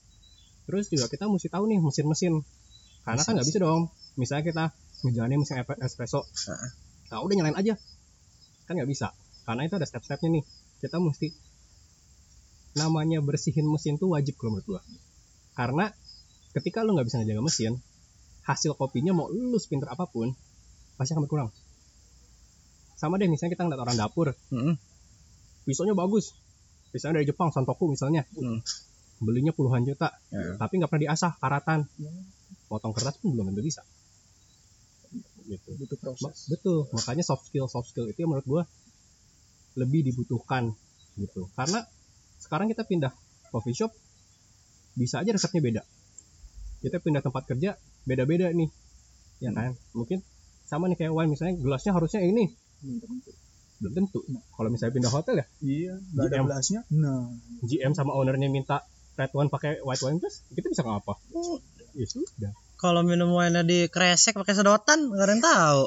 Terus 0.69 0.85
juga 0.93 1.05
kita 1.09 1.25
mesti 1.27 1.49
tahu 1.49 1.65
nih 1.67 1.81
mesin-mesin. 1.81 2.45
Karena 3.03 3.21
kan 3.25 3.33
nggak 3.35 3.47
bisa 3.49 3.59
dong. 3.59 3.89
Misalnya 4.15 4.43
kita 4.47 4.63
ngejalanin 5.03 5.41
mesin 5.41 5.59
esp- 5.59 5.81
espresso. 5.81 6.23
Nah 7.11 7.19
udah 7.19 7.35
nyalain 7.35 7.57
aja. 7.57 7.73
Kan 8.69 8.79
nggak 8.79 8.87
bisa. 8.87 9.11
Karena 9.43 9.67
itu 9.67 9.75
ada 9.75 9.83
step-stepnya 9.89 10.39
nih. 10.39 10.43
Kita 10.79 11.01
mesti 11.01 11.33
namanya 12.73 13.21
bersihin 13.21 13.69
mesin 13.69 14.01
tuh 14.01 14.13
wajib 14.13 14.37
kalau 14.37 14.57
menurut 14.57 14.67
gua. 14.77 14.81
Karena 15.53 15.85
ketika 16.57 16.81
lu 16.81 16.97
nggak 16.97 17.07
bisa 17.09 17.21
ngejaga 17.21 17.41
mesin 17.45 17.73
hasil 18.43 18.75
kopinya 18.75 19.15
mau 19.15 19.31
lu 19.31 19.55
pinter 19.63 19.87
apa 19.87 20.03
pun 20.09 20.33
pasti 20.97 21.15
akan 21.15 21.23
berkurang. 21.25 21.49
Sama 22.97 23.17
deh 23.17 23.27
misalnya 23.29 23.55
kita 23.57 23.63
ngeliat 23.65 23.81
orang 23.81 23.97
dapur. 23.97 24.27
Mm-mm. 24.53 24.75
pisaunya 25.63 25.95
bagus. 25.95 26.35
Pisaunya 26.91 27.23
dari 27.23 27.27
Jepang 27.29 27.49
Santoku 27.49 27.89
misalnya. 27.89 28.27
Hmm. 28.37 28.61
belinya 29.23 29.55
puluhan 29.55 29.87
juta 29.87 30.11
Ya. 30.35 30.59
tapi 30.59 30.83
nggak 30.83 30.91
pernah 30.91 31.03
diasah 31.07 31.31
karatan. 31.39 31.87
Potong 32.67 32.91
kertas 32.91 33.15
pun 33.23 33.31
belum 33.37 33.53
tentu 33.53 33.63
bisa. 33.63 33.81
Gitu. 35.47 35.69
Butuh 35.79 35.97
proses. 36.01 36.51
Betul. 36.51 36.91
Makanya 36.91 37.23
soft 37.23 37.47
skill 37.47 37.71
soft 37.71 37.93
skill 37.93 38.09
itu 38.11 38.25
yang 38.25 38.35
menurut 38.35 38.47
gua 38.47 38.63
lebih 39.79 40.03
dibutuhkan 40.03 40.75
gitu. 41.15 41.47
Karena 41.55 41.87
sekarang 42.53 42.69
kita 42.69 42.85
pindah 42.85 43.09
coffee 43.49 43.73
shop 43.73 43.89
bisa 44.93 45.25
aja 45.25 45.33
resepnya 45.33 45.57
beda. 45.57 45.81
Kita 46.85 47.01
pindah 47.01 47.25
tempat 47.25 47.49
kerja 47.49 47.73
beda-beda 48.05 48.53
nih 48.53 48.69
ya 49.41 49.49
kan? 49.57 49.73
Mungkin 49.97 50.21
sama 50.69 50.85
nih 50.85 51.01
kayak 51.01 51.17
wine 51.17 51.33
misalnya 51.33 51.57
gelasnya 51.57 51.97
harusnya 51.97 52.21
ini. 52.21 52.53
Belum 52.85 53.01
tentu. 53.01 53.33
belum 53.81 53.93
tentu. 53.97 54.21
Kalau 54.53 54.69
misalnya 54.69 54.93
pindah 54.93 55.09
hotel 55.09 55.41
ya? 55.41 55.45
Iya 55.65 55.93
nggak 55.97 56.25
ada 56.29 56.35
GM. 56.37 56.45
gelasnya? 56.45 56.81
Nah. 56.93 57.25
GM 57.65 57.93
sama 57.97 58.13
ownernya 58.13 58.53
minta 58.53 58.85
red 59.17 59.33
wine 59.33 59.49
pakai 59.49 59.81
white 59.81 60.05
wine 60.05 60.21
terus 60.21 60.45
kita 60.53 60.69
bisa 60.69 60.85
ngapa 60.85 61.17
ya 61.97 62.05
sudah. 62.05 62.53
Kalau 62.77 63.01
minum 63.01 63.33
wine 63.33 63.65
di 63.65 63.89
kresek 63.89 64.37
pakai 64.37 64.53
sedotan 64.53 65.09
nggak 65.09 65.25
ada 65.25 65.33
yang 65.33 65.41
tahu. 65.41 65.83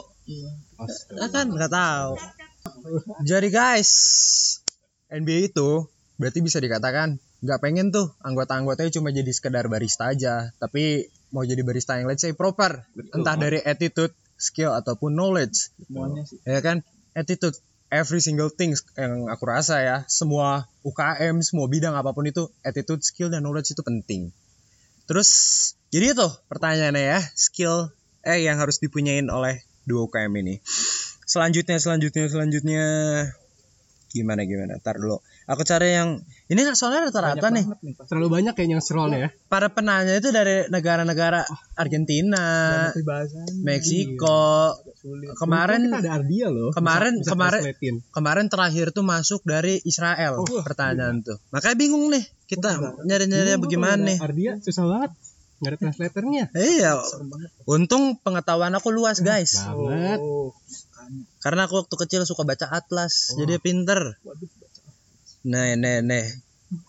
Ya 1.15 1.27
kan 1.31 1.47
nggak 1.47 1.71
tahu. 1.71 2.19
Jadi 3.23 3.55
guys, 3.55 3.93
NBA 5.15 5.55
itu 5.55 5.87
berarti 6.17 6.41
bisa 6.41 6.59
dikatakan 6.61 7.21
nggak 7.45 7.61
pengen 7.61 7.93
tuh 7.93 8.17
anggota-anggotanya 8.25 8.93
cuma 8.93 9.13
jadi 9.13 9.29
sekedar 9.29 9.69
barista 9.69 10.13
aja, 10.13 10.51
tapi 10.57 11.13
mau 11.31 11.45
jadi 11.45 11.61
barista 11.61 12.01
yang 12.01 12.09
let's 12.09 12.25
say 12.25 12.33
proper, 12.33 12.85
Betul. 12.97 13.21
entah 13.21 13.37
dari 13.37 13.61
attitude, 13.61 14.13
skill 14.41 14.73
ataupun 14.73 15.13
knowledge, 15.13 15.73
semuanya 15.85 16.25
sih 16.25 16.41
ya 16.45 16.61
kan? 16.65 16.81
Attitude 17.13 17.57
every 17.93 18.19
single 18.19 18.51
things 18.51 18.83
yang 18.99 19.31
aku 19.31 19.47
rasa 19.47 19.83
ya, 19.83 19.97
semua 20.11 20.67
UKM, 20.83 21.39
semua 21.45 21.67
bidang 21.71 21.95
apa 21.95 22.11
pun 22.11 22.27
itu 22.27 22.51
attitude, 22.67 23.03
skill 23.05 23.31
dan 23.31 23.47
knowledge 23.47 23.77
itu 23.77 23.83
penting. 23.85 24.35
Terus 25.07 25.31
jadi 25.95 26.17
itu 26.17 26.29
pertanyaannya 26.51 27.05
ya, 27.05 27.21
skill 27.39 27.95
eh 28.27 28.43
yang 28.43 28.59
harus 28.59 28.83
dipunyain 28.83 29.29
oleh 29.31 29.63
dua 29.87 30.11
UKM 30.11 30.35
ini. 30.43 30.59
Selanjutnya, 31.27 31.79
selanjutnya, 31.79 32.27
selanjutnya 32.27 32.85
gimana 34.09 34.43
gimana? 34.43 34.77
Ntar 34.77 34.97
dulu. 34.97 35.19
Aku 35.47 35.63
cari 35.63 35.93
yang 35.93 36.19
ini 36.47 36.61
soalnya 36.73 37.07
rata-rata 37.07 37.49
nih. 37.49 37.63
nih 37.63 37.95
terlalu 38.03 38.29
banyak 38.33 38.53
kayaknya 38.53 38.77
yang 38.77 38.83
scrollnya 38.83 39.19
ya 39.21 39.29
Para 39.47 39.69
penanya 39.69 40.15
itu 40.15 40.29
dari 40.29 40.67
negara-negara 40.67 41.47
Argentina, 41.77 42.43
ngerti 42.89 43.03
bahasanya 43.03 43.53
Meksiko. 43.63 44.75
sulit 44.97 45.31
Kemarin 45.33 45.87
kita 45.87 45.99
ada 46.01 46.11
Ardia 46.17 46.47
loh 46.49 46.71
kemarin- 46.71 47.17
Bisa- 47.17 47.23
bisa 47.23 47.33
kemarin- 47.33 47.63
translatein. 47.63 47.97
kemarin 48.11 48.47
terakhir 48.47 48.87
tuh 48.91 49.05
masuk 49.05 49.41
dari 49.43 49.79
Israel 49.83 50.35
Oh, 50.37 50.47
pertanyaan 50.61 51.21
tuh. 51.21 51.39
Makanya 51.51 51.77
bingung 51.77 52.09
nih 52.09 52.25
kita 52.45 52.71
Oh, 52.75 52.99
nyari-nyari 53.03 53.55
Bingung 53.55 53.63
bagaimana 53.63 53.95
kalau 53.95 54.09
nih. 54.09 54.19
Ardia 54.19 54.53
susah 54.59 54.85
banget 54.85 55.13
nggak 55.57 55.71
ada 55.71 55.79
translatornya 55.81 56.45
Iya, 56.53 56.91
untung 57.65 58.19
pengetahuan 58.19 58.73
aku 58.73 58.91
luas 58.91 59.19
guys. 59.21 59.57
banget 59.57 60.21
oh. 60.21 60.53
Karena 61.47 61.71
aku 61.71 61.79
waktu 61.79 61.95
kecil 61.95 62.27
suka 62.27 62.43
baca 62.43 62.67
atlas, 62.67 63.31
Oh. 63.31 63.39
jadi 63.39 63.63
pinter. 63.63 64.19
waduh 64.27 64.51
baca 64.59 64.81
Nih, 65.47 65.79
nih, 65.79 66.03
nih. 66.03 66.27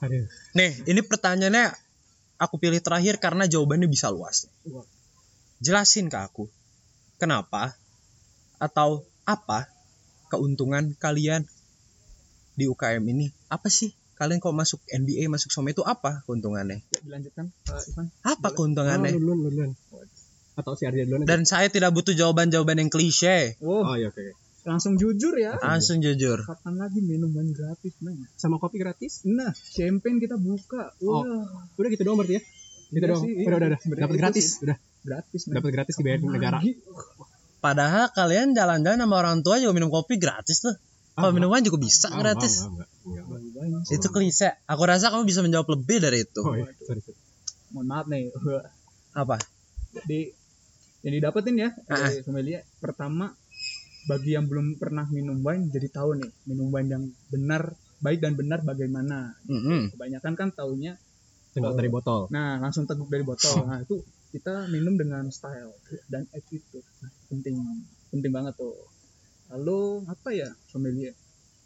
Aduh. 0.01 0.25
Nih, 0.57 0.71
ini 0.89 1.05
pertanyaannya 1.05 1.69
aku 2.41 2.57
pilih 2.57 2.81
terakhir 2.81 3.21
karena 3.21 3.45
jawabannya 3.45 3.85
bisa 3.85 4.09
luas. 4.09 4.49
Jelasin 5.61 6.09
ke 6.09 6.17
aku, 6.17 6.49
kenapa 7.17 7.77
atau 8.57 9.05
apa 9.25 9.69
keuntungan 10.27 10.97
kalian 10.97 11.45
di 12.53 12.65
UKM 12.65 13.05
ini? 13.05 13.29
Apa 13.53 13.69
sih? 13.69 13.93
Kalian 14.17 14.41
kok 14.41 14.49
masuk 14.49 14.81
NBA, 14.89 15.29
masuk 15.29 15.53
SOME 15.53 15.77
itu 15.77 15.85
apa 15.85 16.25
keuntungannya? 16.25 16.81
ya 16.89 16.99
dilanjutkan 17.05 17.53
Pak 17.61 17.77
Ivan 17.85 18.05
Apa 18.25 18.33
Boleh. 18.33 18.41
Oh, 18.41 18.53
keuntungannya? 18.57 19.11
duluan. 19.13 19.69
Atau 20.57 20.73
si 20.73 20.89
duluan. 20.89 21.29
Dan 21.29 21.45
saya 21.45 21.69
tidak 21.69 21.93
butuh 21.93 22.17
jawaban-jawaban 22.17 22.81
yang 22.81 22.89
klise. 22.89 23.61
oh 23.61 23.85
Oh 23.85 23.93
iya 23.93 24.09
oke. 24.09 24.17
oke. 24.17 24.46
Langsung 24.67 24.93
jujur 24.93 25.31
ya 25.33 25.55
Langsung 25.57 25.97
jujur. 25.97 26.43
kapan 26.43 26.75
lagi 26.75 26.99
minum 26.99 27.31
wine 27.31 27.49
gratis 27.49 27.95
men 27.99 28.27
Sama 28.35 28.57
kopi 28.57 28.77
gratis? 28.77 29.23
nah 29.23 29.55
champagne 29.55 30.19
kita 30.19 30.35
buka 30.37 30.91
Oh. 30.99 31.23
wah 31.23 31.63
Udah 31.73 31.87
gitu 31.87 32.03
doang 32.03 32.19
berarti 32.19 32.35
ya? 32.35 32.41
Gitu 32.87 32.99
Iya 32.99 33.07
doang. 33.09 33.21
sih. 33.21 33.31
Udah 33.41 33.57
udah 33.57 33.67
udah. 33.69 33.79
Dapat 33.97 34.15
gratis. 34.17 34.45
sih. 34.49 34.63
Udah 34.63 34.77
gratis 35.01 35.41
dapat 35.45 35.71
gratis 35.71 35.93
dibayar 35.95 36.19
Kapan 36.19 36.33
negara. 36.33 36.57
Padahal 37.57 38.05
kalian 38.11 38.53
jalan-jalan 38.53 38.99
sama 39.01 39.15
orang 39.17 39.37
tua 39.41 39.57
juga 39.57 39.71
minum 39.71 39.89
kopi 39.89 40.15
gratis 40.15 40.61
tuh. 40.61 40.75
Kalau 41.11 41.29
Ah, 41.29 41.33
minum 41.33 41.49
wine 41.49 41.63
juga 41.63 41.79
bisa 41.79 42.07
Ah, 42.07 42.15
gratis. 42.15 42.61
enggak, 42.61 42.85
enggak, 43.01 43.23
enggak. 43.65 43.81
Itu 43.89 44.07
klise. 44.09 44.53
Aku 44.65 44.83
rasa 44.83 45.09
kamu 45.09 45.25
bisa 45.25 45.41
menjawab 45.41 45.65
lebih 45.69 45.97
dari 45.99 46.21
itu. 46.21 46.39
Oh 46.39 46.53
iya, 46.53 46.69
sorry, 46.77 47.01
sorry. 47.01 47.17
mohon 47.67 47.83
maaf 47.85 48.05
nih 48.05 48.31
Apa? 49.11 49.35
jadi 49.97 50.31
yang 51.01 51.13
didapetin 51.13 51.55
ya 51.57 51.69
Ah. 51.85 51.99
dari 52.05 52.21
sommelier 52.21 52.61
pertama 52.77 53.33
bagi 54.07 54.33
yang 54.33 54.47
belum 54.47 54.79
pernah 54.79 55.05
minum 55.11 55.43
wine 55.43 55.67
jadi 55.67 55.91
tahu 55.91 56.15
nih 56.17 56.31
minum 56.47 56.71
wine 56.71 56.89
yang 56.89 57.03
benar 57.27 57.75
baik 57.99 58.23
dan 58.23 58.33
benar 58.33 58.63
bagaimana 58.63 59.35
Mm-mm. 59.45 59.91
kebanyakan 59.93 60.33
kan 60.33 60.49
taunya 60.55 60.95
Tinggal 61.51 61.73
dari 61.73 61.89
botol. 61.89 62.29
nah 62.29 62.61
langsung 62.61 62.85
teguk 62.85 63.09
dari 63.09 63.25
botol 63.25 63.61
nah 63.69 63.81
itu 63.81 63.99
kita 64.31 64.67
minum 64.69 64.95
dengan 64.95 65.27
style 65.27 65.71
dan 66.07 66.23
attitude 66.31 66.83
Nah, 67.03 67.11
penting 67.27 67.55
penting 68.09 68.31
banget 68.31 68.55
tuh 68.55 68.75
lalu 69.47 70.03
apa 70.07 70.29
ya 70.31 70.49
sommelier 70.67 71.15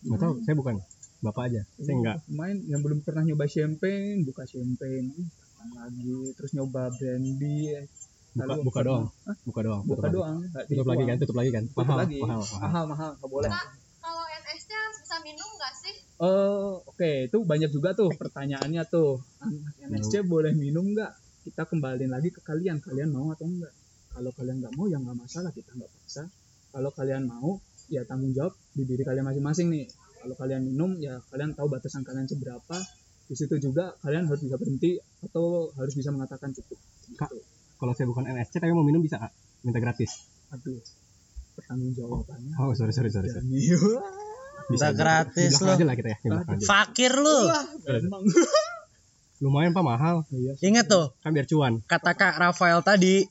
Enggak 0.01 0.17
tahu, 0.17 0.34
saya 0.41 0.56
bukan. 0.58 0.75
Bapak 1.21 1.43
aja. 1.54 1.62
Saya 1.77 1.93
enggak. 1.93 2.17
main 2.34 2.58
yang 2.65 2.82
belum 2.82 3.06
pernah 3.06 3.21
nyoba 3.21 3.45
champagne 3.45 4.25
buka 4.25 4.49
champagne 4.49 5.13
lagi 5.77 6.34
terus 6.34 6.58
nyoba 6.58 6.89
brandy 6.97 7.69
Buka, 8.32 8.54
buka 8.63 8.80
doang. 8.88 9.06
Hah? 9.28 9.36
Buka 9.44 9.60
doang. 9.60 9.82
buka 9.84 10.08
tutup 10.08 10.08
lagi. 10.08 10.15
doang 10.15 10.36
nggak 10.39 10.63
Tutup 10.72 10.88
lagi 10.88 11.04
kan, 11.04 11.15
tutup 11.20 11.36
lagi 11.36 11.50
kan. 11.52 11.63
Mahal, 11.76 11.98
lagi. 12.00 12.20
mahal, 12.24 12.39
mahal. 12.48 12.84
mahal 12.88 13.10
nggak 13.20 13.28
boleh 13.32 13.50
Kalau 14.02 14.24
NS-nya 14.26 14.80
bisa 14.98 15.15
minum 15.20 15.50
nggak 15.60 15.74
sih? 15.76 15.96
Eh, 16.00 16.74
oke, 16.88 17.12
itu 17.28 17.38
banyak 17.44 17.70
juga 17.76 17.91
tuh 17.91 18.10
pertanyaannya 18.15 18.84
tuh. 18.88 19.20
Anak 19.44 19.76
NSC 19.84 20.24
boleh 20.24 20.56
minum 20.56 20.96
nggak? 20.96 21.12
Kita 21.44 21.67
kembaliin 21.67 22.08
lagi 22.08 22.32
ke 22.32 22.39
kalian. 22.39 22.80
Kalian 22.80 23.12
mau 23.12 23.30
atau 23.36 23.46
enggak? 23.46 23.74
Kalau 24.15 24.32
kalian 24.32 24.58
nggak 24.63 24.74
mau 24.80 24.88
ya 24.88 24.98
nggak 24.98 25.17
masalah, 25.20 25.52
kita 25.52 25.76
nggak 25.76 25.91
paksa. 25.91 26.24
Kalau 26.72 26.89
kalian 26.96 27.28
mau, 27.28 27.60
ya 27.91 28.08
tanggung 28.08 28.32
jawab 28.32 28.56
di 28.72 28.88
diri 28.88 29.04
kalian 29.04 29.28
masing-masing 29.28 29.67
nih. 29.76 29.86
Kalau 30.24 30.36
kalian 30.39 30.62
minum, 30.72 30.96
ya 31.04 31.20
kalian 31.28 31.52
tahu 31.52 31.67
batasan 31.67 32.08
kalian 32.08 32.32
seberapa. 32.32 32.78
Di 33.28 33.36
situ 33.36 33.60
juga 33.60 33.91
kalian 34.00 34.24
harus 34.32 34.39
bisa 34.39 34.56
berhenti 34.56 34.96
atau 35.20 35.67
harus 35.76 35.94
bisa 36.00 36.15
mengatakan 36.15 36.56
cukup. 36.56 36.80
Kak. 37.20 37.28
Gitu. 37.28 37.61
Kalau 37.82 37.91
saya 37.91 38.06
bukan 38.06 38.30
NSC 38.30 38.54
tapi 38.56 38.70
mau 38.72 38.86
minum 38.86 39.02
bisa 39.02 39.17
kak? 39.17 39.34
Minta 39.62 39.82
gratis. 39.82 40.30
Aduh, 40.54 40.78
pertanggung 41.56 41.91
jawabannya. 41.91 42.54
Oh 42.56 42.72
sorry 42.72 42.94
sorry 42.94 43.10
sorry. 43.10 43.28
sorry. 43.28 43.50
Minta 44.70 44.94
gratis 44.94 45.50
Di 45.50 45.58
belakang 45.58 45.65
loh. 45.65 45.76
aja 45.76 45.86
lah 45.89 45.96
kita 45.98 46.10
ya. 46.10 46.17
Fakir 46.62 47.13
lu. 47.17 47.39
Wah, 47.50 47.65
emang. 47.89 48.24
Lumayan 49.41 49.74
pak 49.74 49.82
mahal. 49.82 50.15
Iya. 50.30 50.54
Ingat 50.62 50.86
tuh, 50.86 51.17
Kan 51.20 51.34
biar 51.34 51.50
cuan. 51.50 51.82
kata 51.84 52.13
Kak 52.13 52.38
Rafael 52.38 52.86
tadi 52.86 53.26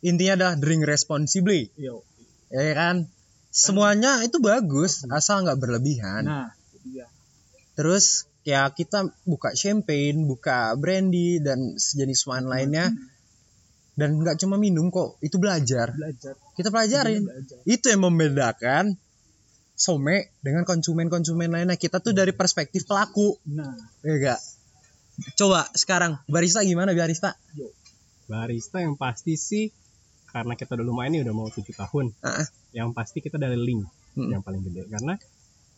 intinya 0.00 0.32
adalah 0.34 0.54
drink 0.56 0.82
responsibly, 0.82 1.68
Yo. 1.76 2.00
ya 2.48 2.72
kan? 2.72 3.04
Semuanya 3.52 4.24
itu 4.24 4.40
bagus, 4.40 5.04
asal 5.08 5.44
nggak 5.44 5.60
berlebihan. 5.60 6.24
Nah, 6.24 6.48
dia. 6.80 7.04
Terus 7.76 8.24
ya 8.48 8.72
kita 8.72 9.12
buka 9.24 9.52
champagne, 9.52 10.24
buka 10.24 10.72
brandy 10.72 11.36
dan 11.44 11.76
sejenis 11.76 12.24
wine 12.24 12.48
lainnya 12.48 12.86
dan 13.96 14.20
nggak 14.20 14.36
cuma 14.36 14.60
minum 14.60 14.92
kok, 14.92 15.16
itu 15.18 15.40
belajar. 15.40 15.90
Belajar. 15.90 16.36
Kita 16.52 16.68
pelajarin. 16.68 17.24
Belajar. 17.24 17.58
Itu 17.64 17.88
yang 17.88 18.04
membedakan 18.04 18.94
Some 19.76 20.08
dengan 20.40 20.64
konsumen-konsumen 20.64 21.52
lainnya. 21.52 21.76
Kita 21.76 22.00
tuh 22.00 22.12
dari 22.12 22.32
perspektif 22.32 22.84
pelaku, 22.84 23.36
Nah, 23.50 23.76
ya 24.00 24.12
enggak? 24.12 24.40
Coba 25.32 25.68
sekarang 25.72 26.16
barista 26.28 26.60
gimana 26.60 26.92
barista? 26.92 27.36
Barista 28.24 28.80
yang 28.80 28.96
pasti 28.96 29.36
sih 29.36 29.68
karena 30.28 30.52
kita 30.54 30.76
udah 30.76 30.84
lumayan 30.84 31.16
nih 31.16 31.22
udah 31.24 31.34
mau 31.36 31.48
tujuh 31.48 31.72
tahun. 31.72 32.12
Ah. 32.20 32.44
Yang 32.72 32.88
pasti 32.92 33.18
kita 33.20 33.36
dari 33.36 33.56
link 33.56 33.84
Hmm. 34.16 34.32
yang 34.32 34.40
paling 34.40 34.64
gede 34.64 34.88
karena 34.88 35.20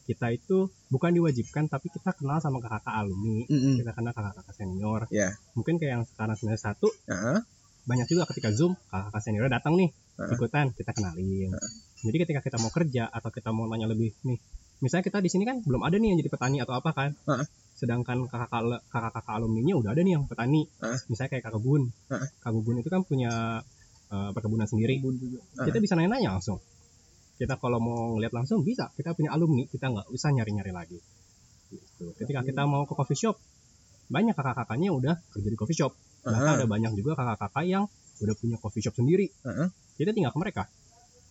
kita 0.06 0.30
itu 0.30 0.70
bukan 0.88 1.10
diwajibkan 1.10 1.66
tapi 1.66 1.90
kita 1.90 2.14
kenal 2.14 2.38
sama 2.38 2.62
kakak-kakak 2.62 2.94
alumni 3.02 3.42
Mm-mm. 3.50 3.82
kita 3.82 3.90
kenal 3.90 4.14
kakak-kakak 4.14 4.54
senior 4.54 5.10
Ya. 5.10 5.34
mungkin 5.58 5.82
kayak 5.82 5.90
yang 5.90 6.04
sekarang 6.06 6.38
semester 6.38 6.70
satu 6.70 6.86
Heeh. 7.10 7.42
Banyak 7.88 8.06
juga 8.06 8.28
ketika 8.28 8.52
zoom 8.52 8.76
kakak-kakak 8.92 9.22
senior 9.24 9.48
datang 9.48 9.74
nih 9.80 9.88
Heeh. 9.88 10.34
ikutan 10.36 10.66
kita 10.76 10.92
kenalin 10.92 11.50
jadi 12.04 12.16
ketika 12.20 12.40
kita 12.44 12.56
mau 12.60 12.68
kerja 12.68 13.08
atau 13.08 13.30
kita 13.32 13.48
mau 13.48 13.64
nanya 13.64 13.88
lebih 13.88 14.12
nih 14.28 14.36
misalnya 14.78 15.04
kita 15.08 15.18
di 15.18 15.30
sini 15.32 15.42
kan 15.42 15.58
belum 15.64 15.80
ada 15.82 15.96
nih 15.96 16.12
yang 16.14 16.18
jadi 16.20 16.30
petani 16.30 16.56
atau 16.60 16.76
apa 16.76 16.90
kan 16.92 17.10
Heeh. 17.16 17.46
sedangkan 17.74 18.28
kakak 18.28 18.84
kakak 18.92 19.24
alumni 19.32 19.72
udah 19.72 19.90
ada 19.96 20.02
nih 20.04 20.12
yang 20.20 20.28
petani 20.28 20.68
Heeh. 20.84 20.98
misalnya 21.08 21.30
kayak 21.32 21.44
kak 21.48 21.54
kebun 21.56 21.88
Heeh. 22.12 22.28
kak 22.38 22.52
kebun 22.52 22.76
itu 22.78 22.88
kan 22.92 23.00
punya 23.02 23.32
eh, 24.12 24.30
perkebunan 24.36 24.68
sendiri 24.68 25.00
Bun 25.00 25.16
juga. 25.16 25.40
kita 25.64 25.78
bisa 25.80 25.96
nanya-nanya 25.96 26.36
langsung 26.36 26.60
kita 27.38 27.54
kalau 27.56 27.78
mau 27.78 28.18
ngeliat 28.18 28.34
langsung 28.34 28.66
bisa 28.66 28.90
kita 28.98 29.14
punya 29.14 29.30
alumni 29.32 29.64
kita 29.64 29.88
nggak 29.88 30.06
usah 30.10 30.34
nyari-nyari 30.34 30.72
lagi 30.74 30.98
gitu. 31.70 32.10
ketika 32.18 32.42
kita 32.42 32.62
mau 32.66 32.84
ke 32.84 32.92
coffee 32.92 33.16
shop 33.16 33.36
banyak 34.08 34.32
kakak-kakaknya 34.32 34.88
udah 34.90 35.14
kerja 35.30 35.48
di 35.48 35.58
coffee 35.58 35.78
shop 35.78 35.92
bahkan 36.28 36.44
Heeh. 36.44 36.58
ada 36.60 36.66
banyak 36.68 36.92
juga 37.00 37.16
kakak-kakak 37.16 37.64
yang 37.64 37.84
udah 38.20 38.34
punya 38.36 38.56
coffee 38.60 38.84
shop 38.84 38.94
sendiri. 38.98 39.32
Heeh. 39.46 39.68
kita 39.98 40.14
tinggal 40.14 40.30
ke 40.30 40.38
mereka. 40.38 40.62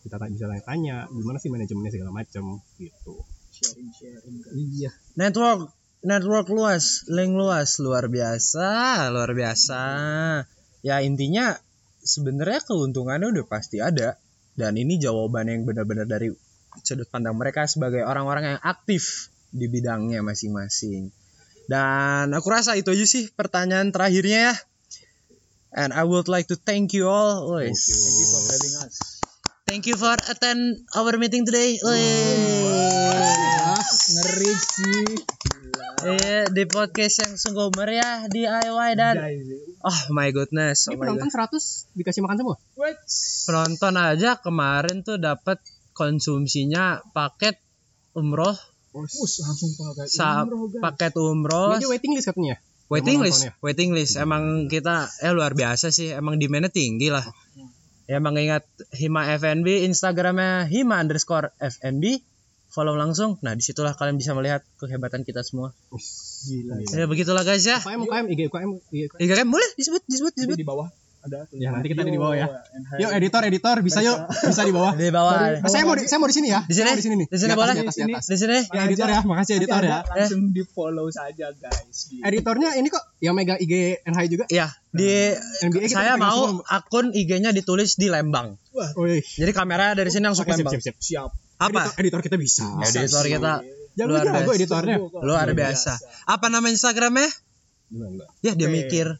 Kita 0.03 0.19
ta- 0.19 0.27
bisa 0.27 0.45
tanya-tanya 0.49 1.07
gimana 1.11 1.37
sih 1.39 1.47
manajemennya 1.47 1.91
segala 1.93 2.11
macam 2.11 2.59
gitu. 2.81 3.15
Sharing 3.53 3.89
sharing 3.95 4.35
iya. 4.75 4.91
Network 5.15 5.71
network 6.03 6.47
luas 6.51 7.07
link 7.09 7.33
luas 7.33 7.79
luar 7.79 8.11
biasa 8.11 8.67
luar 9.13 9.31
biasa. 9.31 9.81
Ya 10.83 10.99
intinya 10.99 11.55
sebenarnya 12.03 12.59
keuntungannya 12.67 13.31
udah 13.31 13.45
pasti 13.47 13.79
ada. 13.79 14.19
Dan 14.57 14.73
ini 14.73 14.97
jawaban 14.97 15.47
yang 15.47 15.69
benar-benar 15.69 16.09
dari 16.09 16.33
sudut 16.81 17.05
pandang 17.13 17.37
mereka 17.37 17.69
sebagai 17.69 18.01
orang-orang 18.01 18.57
yang 18.57 18.61
aktif 18.65 19.29
di 19.53 19.69
bidangnya 19.69 20.25
masing-masing. 20.25 21.13
Dan 21.67 22.33
aku 22.33 22.47
rasa 22.49 22.73
itu 22.73 22.89
aja 22.89 23.05
sih 23.05 23.29
pertanyaan 23.31 23.91
terakhirnya 23.91 24.51
ya 24.51 24.55
and 25.73 25.91
I 25.93 26.03
would 26.03 26.27
like 26.27 26.47
to 26.47 26.55
thank 26.55 26.93
you 26.93 27.07
all. 27.09 27.51
Wes. 27.51 27.75
thank 27.87 28.19
you. 28.19 28.27
For 28.27 28.41
having 28.51 28.75
us. 28.85 28.95
Thank 29.67 29.83
you 29.83 29.95
for 29.99 30.15
attend 30.15 30.87
our 30.95 31.11
meeting 31.19 31.43
today. 31.43 31.75
Wes. 31.83 32.97
ngeri 34.07 34.53
sih. 34.55 35.19
Iya, 35.97 36.45
di 36.53 36.63
podcast 36.69 37.25
yang 37.25 37.33
sungguh 37.35 37.73
meriah 37.73 38.29
DIY 38.29 38.89
dan 38.95 39.17
oh 39.81 39.99
my 40.13 40.29
goodness, 40.29 40.85
oh 40.87 40.93
ini 40.93 41.01
my 41.01 41.09
penonton 41.09 41.33
God. 41.33 41.57
100 41.57 41.97
dikasih 41.97 42.21
makan 42.21 42.37
semua? 42.37 42.55
Penonton 43.49 43.93
aja 43.97 44.37
kemarin 44.37 45.01
tuh 45.01 45.17
dapat 45.17 45.57
konsumsinya 45.97 47.01
paket 47.17 47.57
umroh, 48.13 48.53
Us, 48.93 49.41
langsung 49.41 49.73
pakai 49.73 50.05
sa- 50.05 50.45
umroh, 50.45 50.69
guys. 50.69 50.85
paket 50.85 51.13
umroh, 51.17 51.73
ini 51.81 51.89
waiting 51.89 52.13
list 52.13 52.29
katanya 52.29 52.61
waiting 52.87 53.19
list, 53.23 53.51
waiting 53.63 53.91
list. 53.95 54.15
Emang 54.19 54.71
kita 54.71 55.07
eh 55.23 55.33
luar 55.35 55.53
biasa 55.53 55.91
sih, 55.91 56.11
emang 56.11 56.39
demandnya 56.39 56.71
tinggi 56.71 57.11
lah. 57.11 57.23
Ya 58.07 58.23
emang 58.23 58.39
ingat 58.39 58.63
Hima 58.95 59.27
FNB, 59.35 59.83
Instagramnya 59.83 60.71
Hima 60.71 61.03
underscore 61.03 61.51
FNB, 61.59 62.23
follow 62.71 62.95
langsung. 62.95 63.35
Nah 63.43 63.51
di 63.51 63.63
situlah 63.63 63.95
kalian 63.99 64.15
bisa 64.15 64.31
melihat 64.31 64.63
kehebatan 64.79 65.27
kita 65.27 65.43
semua. 65.43 65.75
gila 66.47 66.79
Ya 66.87 67.05
begitulah 67.07 67.43
guys 67.43 67.67
ya. 67.67 67.83
UKM 67.83 68.07
UKM 68.07 68.25
IG 68.31 68.41
UKM 68.47 68.69
IG. 69.19 69.31
Kan 69.35 69.51
boleh 69.51 69.69
disebut 69.75 70.03
disebut 70.07 70.33
disebut 70.39 70.55
di 70.55 70.67
bawah 70.67 70.87
ada 71.27 71.39
Ya, 71.51 71.69
nanti 71.69 71.87
kita 71.87 72.01
ada 72.01 72.09
di 72.09 72.17
bawah 72.17 72.33
ya. 72.33 72.47
NH. 72.47 72.91
Yuk 72.97 73.11
editor 73.13 73.41
editor 73.43 73.75
bisa 73.79 73.99
yuk 73.99 74.17
bisa 74.25 74.61
di 74.61 74.71
bawah 74.71 74.91
di 74.93 75.07
bawah. 75.09 75.33
Ah, 75.57 75.67
saya 75.67 75.83
mau 75.83 75.93
di 75.93 76.03
saya 76.03 76.17
mau 76.17 76.25
di 76.25 76.33
sini 76.33 76.47
ya 76.49 76.61
Di 76.61 76.73
sini? 76.73 76.89
Di 76.89 77.03
sini 77.03 77.15
nih 77.15 77.27
Di 77.27 77.37
sini 77.37 77.51
atas, 77.51 77.59
boleh? 77.59 77.73
di 77.73 77.81
atas, 77.83 78.25
di 78.25 78.37
sini. 78.37 78.57
ya 78.69 78.81
editor 78.83 79.07
ya 79.07 79.19
makasih 79.21 79.53
editor 79.55 79.81
ya 79.81 79.97
langsung 80.01 80.41
di 80.49 80.63
follow 80.63 81.07
saja 81.07 81.51
guys 81.51 81.97
Di- 82.07 82.23
editornya 82.23 82.73
ini 82.73 82.87
kok 82.87 83.03
yang 83.19 83.33
megang 83.33 83.57
IG 83.57 83.73
NHI 84.01 84.27
juga 84.27 84.45
Iya, 84.47 84.67
di 84.87 85.35
NBA 85.61 85.83
kita 85.83 85.97
saya 85.97 86.13
mau 86.15 86.55
semua. 86.55 86.63
akun 86.71 87.11
IG-nya 87.11 87.51
ditulis 87.51 87.93
di 87.93 88.07
Lembang. 88.07 88.55
Wih. 88.95 89.19
Jadi 89.21 89.51
kamera 89.51 89.91
dari 89.91 90.07
sini 90.07 90.23
langsung 90.23 90.43
Lembang. 90.43 90.71
siap, 90.73 90.95
siap. 90.95 90.97
siap 90.97 91.29
Apa? 91.57 91.89
Editor, 91.89 91.93
editor 91.99 92.21
kita 92.23 92.37
bisa. 92.37 92.63
Editor 92.79 93.25
kita 93.25 93.53
Jago 93.93 94.13
luar 94.13 94.25
biasa. 94.27 94.53
editornya. 94.53 94.97
luar 95.19 95.47
biasa. 95.51 95.93
Apa 96.27 96.45
nama 96.47 96.67
Instagramnya? 96.67 97.29
Ya 98.41 98.53
dia 98.53 98.67
mikir 98.67 99.17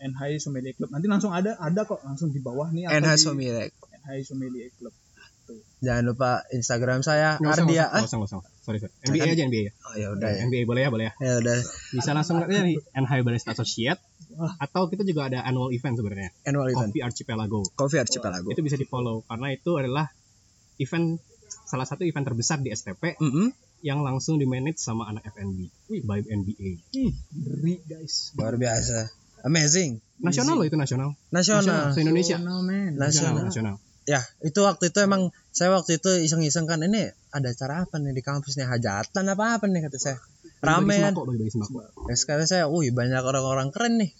NHI 0.00 0.40
Sommelier 0.40 0.74
Club 0.74 0.90
nanti 0.90 1.06
langsung 1.06 1.30
ada 1.30 1.54
ada 1.60 1.84
kok 1.84 2.00
langsung 2.02 2.32
di 2.32 2.40
bawah 2.40 2.72
nih 2.72 2.88
atau 2.88 2.98
NH 3.04 3.10
di 3.12 3.20
Somirek. 3.20 3.70
NHI 4.04 4.20
Sommelier 4.24 4.68
Club 4.80 4.94
Jangan 5.80 6.04
lupa 6.06 6.30
Instagram 6.54 7.00
saya 7.02 7.34
Nggak 7.42 7.50
usah, 7.58 7.64
Ardia. 7.66 7.84
nggak 7.90 8.06
usah, 8.06 8.18
usah, 8.22 8.38
usah. 8.38 8.50
Sorry, 8.62 8.78
sorry. 8.78 8.92
NBA 9.02 9.34
aja 9.34 9.42
NBA 9.48 9.62
ya. 9.66 9.72
Oh 9.82 9.94
ya 9.98 10.06
udah 10.14 10.28
ya. 10.30 10.40
NBA 10.46 10.62
boleh 10.68 10.82
ya, 10.86 10.90
boleh 10.94 11.04
ya. 11.10 11.12
Ya 11.18 11.32
udah 11.42 11.56
Bisa 11.90 12.10
langsung 12.14 12.38
lihat 12.44 12.62
nih 12.70 12.78
NHI 12.94 13.20
Barista 13.26 13.50
Associate. 13.50 13.98
Atau 14.62 14.86
kita 14.86 15.02
juga 15.02 15.26
ada 15.26 15.42
annual 15.42 15.74
event 15.74 15.98
sebenarnya. 15.98 16.30
annual 16.46 16.70
event. 16.70 16.94
Coffee 16.94 17.02
Archipelago. 17.02 17.60
Coffee 17.74 17.98
Archipelago. 17.98 18.46
Itu 18.52 18.62
bisa 18.62 18.78
di 18.78 18.86
follow 18.86 19.26
karena 19.26 19.50
itu 19.50 19.70
adalah 19.74 20.06
event 20.78 21.18
salah 21.66 21.86
satu 21.86 22.06
event 22.06 22.26
terbesar 22.30 22.62
di 22.62 22.70
STP 22.70 23.18
Mm-mm. 23.18 23.50
yang 23.82 24.06
langsung 24.06 24.38
di 24.38 24.46
manage 24.46 24.78
sama 24.78 25.10
anak 25.10 25.34
FNB 25.34 25.66
by 26.06 26.22
NBA. 26.22 26.70
ih 26.94 27.10
ngeri 27.34 27.82
guys 27.82 28.30
Luar 28.38 28.54
biasa. 28.54 29.10
Amazing. 29.44 30.00
Nasional 30.20 30.54
loh 30.60 30.66
itu 30.68 30.76
nasional. 30.76 31.16
Nasional. 31.32 31.92
Se 31.96 32.00
Indonesia. 32.04 32.36
Nasional. 32.36 32.92
Nasional. 32.96 33.44
Nasional. 33.48 33.74
Ya, 34.08 34.20
itu 34.42 34.58
waktu 34.64 34.90
itu 34.90 34.98
emang 35.04 35.30
saya 35.54 35.70
waktu 35.76 36.00
itu 36.00 36.10
iseng-iseng 36.24 36.66
kan 36.66 36.82
ini 36.82 37.08
ada 37.30 37.52
acara 37.52 37.86
apa 37.86 38.00
nih 38.00 38.16
di 38.16 38.22
kampus 38.24 38.58
nih 38.58 38.66
hajatan 38.66 39.24
apa 39.28 39.60
apa 39.60 39.64
nih 39.70 39.86
kata 39.86 39.98
saya. 40.00 40.18
Rame 40.60 40.98
kan. 40.98 41.12
Terus 41.14 42.22
kata 42.26 42.44
saya, 42.44 42.64
wih 42.68 42.90
banyak 42.90 43.22
orang-orang 43.22 43.70
keren 43.72 44.00
nih. 44.02 44.10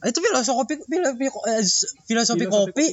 Itu 0.00 0.18
filosofi 0.22 0.80
filosofi, 0.86 1.26
eh, 1.28 1.64
filosofi 2.04 2.44
kopi. 2.46 2.86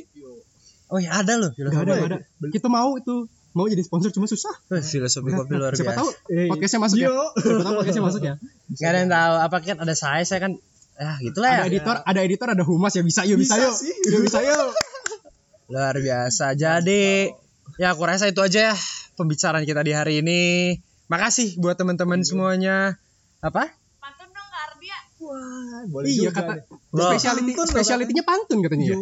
Oh 0.88 1.04
ya 1.04 1.20
ada 1.20 1.36
loh 1.36 1.52
Gak 1.52 1.68
filosofi. 1.68 1.84
ada, 1.84 1.94
gak 2.00 2.10
ada. 2.16 2.48
Kita 2.48 2.68
mau 2.72 2.96
itu 2.96 3.28
mau 3.52 3.66
jadi 3.68 3.84
sponsor 3.84 4.14
cuma 4.16 4.30
susah. 4.30 4.54
Filosofi 4.72 5.30
kopi 5.34 5.54
luar 5.58 5.76
Siapa 5.76 5.94
biasa. 5.94 6.00
tahu 6.00 6.10
podcastnya 6.54 6.80
masuk 6.80 6.98
ya. 7.02 7.10
Siapa 7.12 7.64
tahu 7.66 7.74
podcastnya 7.76 8.04
masuk 8.08 8.22
ya. 8.24 8.34
Gak 8.72 8.90
ada 8.94 8.98
yang 9.04 9.12
tahu 9.12 9.34
apa 9.52 9.56
kan 9.68 9.78
ada 9.84 9.96
saya 10.00 10.24
saya 10.24 10.40
kan 10.40 10.54
ya 10.98 11.12
gitulah 11.22 11.50
Ada 11.52 11.62
ya. 11.62 11.70
editor, 11.70 11.96
ada 12.02 12.20
editor, 12.22 12.48
ada 12.52 12.64
humas 12.64 12.92
ya 12.92 13.02
bisa 13.02 13.22
yuk, 13.24 13.38
bisa, 13.38 13.54
Bisa 13.54 13.64
yuk. 13.64 13.74
sih. 13.74 13.94
Yuk, 14.10 14.22
bisa 14.26 14.40
yuk. 14.42 14.70
Luar 15.68 15.96
biasa. 15.96 16.54
Jadi 16.54 17.30
ya 17.78 17.94
aku 17.94 18.04
rasa 18.04 18.26
itu 18.26 18.40
aja 18.40 18.72
ya 18.72 18.76
pembicaraan 19.14 19.62
kita 19.62 19.82
di 19.82 19.92
hari 19.92 20.20
ini. 20.20 20.74
Makasih 21.08 21.56
buat 21.56 21.76
teman-teman 21.76 22.20
semuanya. 22.22 22.98
Apa? 23.40 23.70
Pantun 23.98 24.28
dong 24.28 24.48
Kak 24.48 24.62
Ardia. 24.74 24.98
Wah, 25.18 25.82
boleh 25.86 26.08
Iya 26.08 26.20
juga 26.28 26.32
kata 26.34 26.54
speciality 26.90 27.52
speciality-nya 27.54 28.24
pantun 28.24 28.60
katanya 28.60 28.92
ya. 28.92 28.98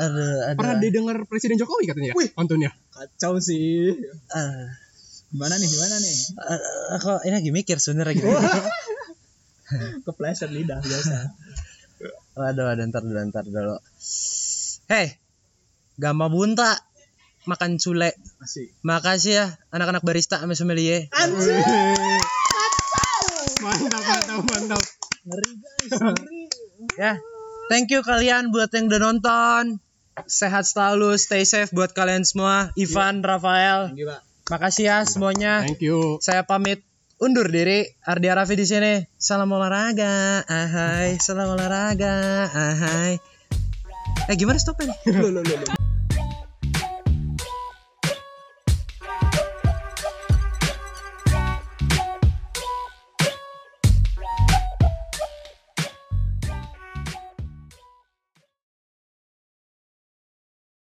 Ada 0.00 0.26
ada. 0.48 0.56
Pernah 0.56 0.76
didengar 0.78 1.16
Presiden 1.24 1.56
Jokowi 1.56 1.84
katanya 1.86 2.10
ya? 2.10 2.16
Wih. 2.16 2.32
Pantunnya. 2.32 2.70
kacau 2.90 3.36
sih 3.36 3.92
Eh, 4.10 4.64
gimana 5.30 5.54
nih 5.56 5.68
gimana 5.68 5.94
nih 5.96 6.16
eh, 6.42 6.60
kok 6.96 7.20
ini 7.22 7.34
lagi 7.34 7.50
mikir 7.50 7.76
sebenarnya 7.76 8.14
gitu. 8.16 8.28
kepleset 10.06 10.50
lidah 10.50 10.80
biasa 10.82 11.30
Waduh, 12.30 12.72
waduh, 12.72 12.84
ntar 12.88 13.04
dulu, 13.04 13.20
ntar 13.28 13.44
dulu. 13.44 13.76
Hei, 14.88 15.20
Gama 16.00 16.32
Bunta, 16.32 16.80
makan 17.44 17.76
cule. 17.76 18.16
masih 18.40 18.72
Makasih 18.80 19.34
ya 19.36 19.46
anak-anak 19.68 20.00
barista 20.00 20.40
sama 20.40 20.56
sommelier. 20.56 21.12
Mantap, 23.60 24.00
mantap, 24.00 24.40
mantap. 24.48 24.82
ngeri 25.20 25.52
guys 25.60 25.92
ngeri 26.00 26.40
Ya, 26.96 27.20
thank 27.68 27.92
you 27.92 28.00
kalian 28.00 28.48
buat 28.48 28.72
yang 28.72 28.88
udah 28.88 29.00
nonton. 29.12 29.84
Sehat 30.24 30.64
selalu, 30.64 31.20
stay 31.20 31.44
safe 31.44 31.68
buat 31.76 31.92
kalian 31.92 32.24
semua. 32.24 32.72
Ivan, 32.80 33.20
Rafael, 33.20 33.92
thank 33.92 34.00
you 34.00 34.08
pak 34.08 34.24
makasih 34.50 34.90
ya 34.90 34.98
semuanya. 35.06 35.62
Thank 35.62 35.84
you. 35.84 36.18
Saya 36.18 36.42
pamit 36.42 36.82
undur 37.20 37.52
diri. 37.52 37.84
Ardia 38.08 38.32
Raffi 38.34 38.56
di 38.56 38.64
sini. 38.64 39.04
Salam 39.20 39.52
olahraga. 39.52 40.42
Ahai, 40.48 41.20
salam 41.20 41.52
olahraga. 41.52 42.48
Ahai. 42.48 43.20
Eh 44.26 44.36
gimana 44.40 44.56
stopnya 44.56 44.96
nih? 44.96 45.79